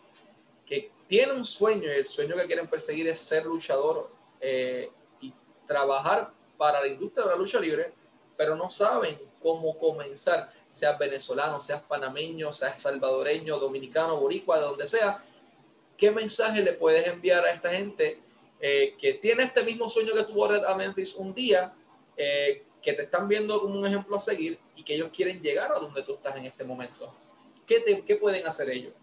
que 0.66 0.92
tiene 1.08 1.32
un 1.32 1.46
sueño 1.46 1.86
y 1.86 1.96
el 1.96 2.06
sueño 2.06 2.36
que 2.36 2.48
quieren 2.48 2.68
perseguir 2.68 3.08
es 3.08 3.22
ser 3.22 3.46
luchador 3.46 4.10
eh, 4.42 4.92
y 5.22 5.34
trabajar 5.66 6.32
para 6.58 6.82
la 6.82 6.88
industria 6.88 7.24
de 7.24 7.32
la 7.32 7.38
lucha 7.38 7.62
libre, 7.62 7.94
pero 8.36 8.58
no 8.58 8.70
saben 8.70 9.18
cómo 9.42 9.78
comenzar, 9.78 10.52
seas 10.74 10.98
venezolano, 10.98 11.60
seas 11.60 11.82
panameño, 11.84 12.52
seas 12.52 12.82
salvadoreño, 12.82 13.60
dominicano, 13.60 14.20
boricua, 14.20 14.58
de 14.58 14.66
donde 14.66 14.88
sea, 14.88 15.24
¿qué 15.96 16.12
mensaje 16.12 16.62
le 16.62 16.74
puedes 16.74 17.08
enviar 17.08 17.46
a 17.46 17.52
esta 17.52 17.70
gente 17.70 18.20
eh, 18.60 18.96
que 19.00 19.14
tiene 19.14 19.44
este 19.44 19.64
mismo 19.64 19.88
sueño 19.88 20.14
que 20.14 20.24
tuvo 20.24 20.48
Red 20.48 20.66
Amenthis 20.66 21.16
un 21.16 21.34
día, 21.34 21.74
eh, 22.18 22.64
que 22.82 22.94
te 22.94 23.04
están 23.04 23.28
viendo 23.28 23.62
como 23.62 23.80
un 23.80 23.86
ejemplo 23.86 24.18
a 24.18 24.20
seguir 24.20 24.60
y 24.76 24.84
que 24.84 24.96
ellos 24.96 25.12
quieren 25.16 25.42
llegar 25.42 25.72
a 25.72 25.80
donde 25.80 26.04
tú 26.04 26.14
estás 26.14 26.36
en 26.36 26.46
este 26.46 26.64
momento? 26.64 27.14
¿Qué, 27.68 28.04
qué 28.06 28.16
pueden 28.18 28.46
hacer 28.46 28.70
ellos? 28.70 28.94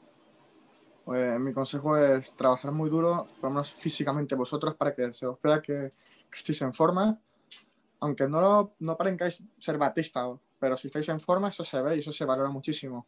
Pues 1.04 1.40
mi 1.40 1.52
consejo 1.52 1.96
es 1.96 2.34
trabajar 2.34 2.72
muy 2.72 2.90
duro, 2.90 3.26
por 3.40 3.44
lo 3.44 3.50
menos 3.50 3.74
físicamente 3.74 4.34
vosotros, 4.34 4.74
para 4.74 4.94
que 4.94 5.12
se 5.12 5.26
os 5.26 5.40
vea 5.42 5.60
que, 5.62 5.92
estéis 6.32 6.62
en 6.62 6.74
forma. 6.74 7.18
Aunque 8.00 8.28
no, 8.28 8.74
no 8.78 8.96
parengáis 8.96 9.42
ser 9.58 9.76
batista, 9.76 10.26
pero 10.60 10.76
si 10.76 10.86
estáis 10.86 11.08
en 11.08 11.20
forma, 11.20 11.48
eso 11.48 11.64
se 11.64 11.80
ve 11.82 11.96
y 11.96 11.98
eso 12.00 12.12
se 12.12 12.24
valora 12.24 12.50
muchísimo. 12.50 13.06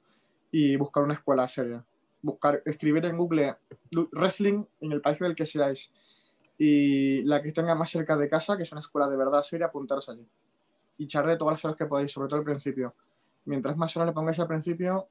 Y 0.51 0.77
buscar 0.77 1.05
una 1.05 1.15
escuela 1.15 1.47
seria. 1.47 1.85
Buscar, 2.23 2.63
escribir 2.65 3.05
en 3.05 3.17
Google 3.17 3.57
wrestling 4.13 4.65
en 4.81 4.93
el 4.93 5.01
país 5.01 5.19
del 5.19 5.35
que 5.35 5.47
seáis. 5.47 5.93
Y 6.59 7.23
la 7.23 7.43
que 7.43 7.53
tenga 7.53 7.75
más 7.75 7.91
cerca 7.91 8.17
de 8.17 8.29
casa, 8.29 8.57
que 8.57 8.63
es 8.63 8.73
una 8.73 8.81
escuela 8.81 9.09
de 9.09 9.17
verdad 9.17 9.43
seria, 9.43 9.67
apuntaros 9.67 10.09
allí. 10.09 10.27
Y 10.99 11.07
charre 11.07 11.37
todas 11.37 11.55
las 11.55 11.65
horas 11.65 11.77
que 11.77 11.87
podáis, 11.87 12.11
sobre 12.11 12.29
todo 12.29 12.39
al 12.41 12.45
principio. 12.45 12.95
Mientras 13.45 13.77
más 13.77 13.97
horas 13.97 14.09
le 14.09 14.13
pongáis 14.13 14.39
al 14.39 14.47
principio, 14.49 15.09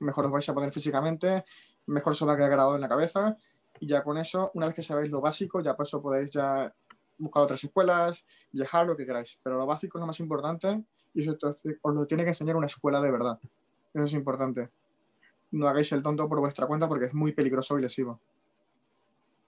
mejor 0.00 0.26
os 0.26 0.32
vais 0.32 0.48
a 0.48 0.54
poner 0.54 0.72
físicamente 0.72 1.44
mejor 1.86 2.14
se 2.14 2.24
va 2.24 2.32
a 2.32 2.36
quedar 2.36 2.50
grabado 2.50 2.74
en 2.74 2.80
la 2.80 2.88
cabeza 2.88 3.36
y 3.80 3.86
ya 3.86 4.02
con 4.02 4.18
eso, 4.18 4.50
una 4.54 4.66
vez 4.66 4.74
que 4.74 4.82
sabéis 4.82 5.10
lo 5.10 5.20
básico, 5.20 5.60
ya 5.60 5.74
por 5.74 5.86
eso 5.86 6.00
podéis 6.00 6.32
ya 6.32 6.72
buscar 7.18 7.42
otras 7.42 7.62
escuelas, 7.64 8.24
viajar, 8.52 8.86
lo 8.86 8.96
que 8.96 9.06
queráis. 9.06 9.38
Pero 9.42 9.58
lo 9.58 9.66
básico 9.66 9.98
es 9.98 10.00
lo 10.00 10.06
más 10.06 10.20
importante 10.20 10.82
y 11.14 11.22
eso 11.22 11.36
os 11.82 11.94
lo 11.94 12.06
tiene 12.06 12.24
que 12.24 12.30
enseñar 12.30 12.56
una 12.56 12.66
escuela 12.66 13.00
de 13.00 13.10
verdad. 13.10 13.38
Eso 13.94 14.04
es 14.04 14.12
importante. 14.12 14.70
no 15.50 15.68
hagáis 15.68 15.92
el 15.92 16.02
tonto 16.02 16.28
por 16.28 16.40
vuestra 16.40 16.66
cuenta 16.66 16.88
porque 16.88 17.06
es 17.06 17.14
muy 17.14 17.32
peligroso 17.32 17.78
y 17.78 17.82
lesivo. 17.82 18.18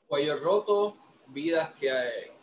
Cuello 0.06 0.38
roto, 0.38 0.96
vidas 1.28 1.72
que, 1.80 1.90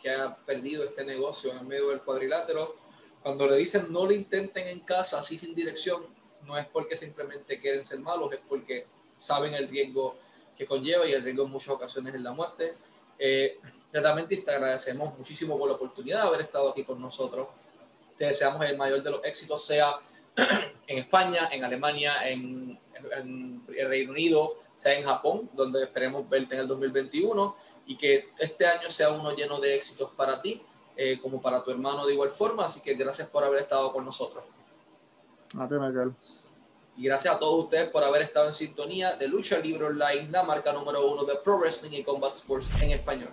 que 0.00 0.10
ha 0.10 0.34
perdido 0.34 0.84
este 0.84 1.04
negocio 1.04 1.52
en 1.52 1.66
medio 1.68 1.90
del 1.90 2.00
cuadrilátero. 2.00 2.74
Cuando 3.22 3.46
le 3.46 3.56
dicen 3.56 3.86
no 3.92 4.04
lo 4.04 4.12
intenten 4.12 4.66
en 4.66 4.80
casa, 4.80 5.20
así 5.20 5.38
sin 5.38 5.54
dirección, 5.54 6.02
no 6.44 6.58
es 6.58 6.66
porque 6.66 6.96
simplemente 6.96 7.60
quieren 7.60 7.84
ser 7.84 8.00
malos, 8.00 8.32
es 8.32 8.40
porque 8.48 8.86
saben 9.16 9.54
el 9.54 9.68
riesgo 9.68 10.16
que 10.58 10.66
conlleva 10.66 11.06
y 11.06 11.12
el 11.12 11.22
riesgo 11.22 11.44
en 11.44 11.50
muchas 11.50 11.68
ocasiones 11.68 12.14
es 12.14 12.20
la 12.20 12.32
muerte. 12.32 12.74
Eh, 13.18 13.60
realmente 13.92 14.36
te 14.36 14.50
agradecemos 14.50 15.16
muchísimo 15.16 15.56
por 15.56 15.68
la 15.68 15.76
oportunidad 15.76 16.22
de 16.22 16.28
haber 16.28 16.40
estado 16.42 16.70
aquí 16.70 16.82
con 16.84 17.00
nosotros. 17.00 17.46
Te 18.22 18.28
deseamos 18.28 18.64
el 18.64 18.76
mayor 18.76 19.02
de 19.02 19.10
los 19.10 19.24
éxitos, 19.24 19.64
sea 19.64 19.96
en 20.86 20.98
España, 20.98 21.48
en 21.50 21.64
Alemania, 21.64 22.30
en, 22.30 22.78
en, 23.16 23.64
el 23.76 23.88
Reino 23.88 24.12
Unido, 24.12 24.54
sea 24.74 24.96
en 24.96 25.04
Japón, 25.04 25.50
donde 25.54 25.82
esperemos 25.82 26.28
verte 26.28 26.54
en 26.54 26.60
el 26.60 26.68
2021 26.68 27.56
y 27.84 27.96
que 27.96 28.28
este 28.38 28.64
año 28.64 28.88
sea 28.90 29.10
uno 29.10 29.34
lleno 29.34 29.58
de 29.58 29.74
éxitos 29.74 30.12
para 30.12 30.40
ti, 30.40 30.62
eh, 30.96 31.18
como 31.20 31.42
para 31.42 31.64
tu 31.64 31.72
hermano 31.72 32.06
de 32.06 32.12
igual 32.12 32.30
forma. 32.30 32.66
Así 32.66 32.80
que 32.80 32.94
gracias 32.94 33.28
por 33.28 33.42
haber 33.42 33.62
estado 33.62 33.92
con 33.92 34.04
nosotros. 34.04 34.44
A 35.58 35.66
ti, 35.66 35.74
Michael. 35.74 36.12
Y 36.96 37.02
gracias 37.02 37.34
a 37.34 37.40
todos 37.40 37.64
ustedes 37.64 37.90
por 37.90 38.04
haber 38.04 38.22
estado 38.22 38.46
en 38.46 38.54
sintonía 38.54 39.16
de 39.16 39.26
Lucha 39.26 39.58
Libre 39.58 39.86
Online, 39.86 40.28
la 40.30 40.44
marca 40.44 40.72
número 40.72 41.10
uno 41.10 41.24
de 41.24 41.34
Pro 41.42 41.58
Wrestling 41.58 41.90
y 41.90 42.04
Combat 42.04 42.34
Sports 42.34 42.70
en 42.80 42.92
español. 42.92 43.30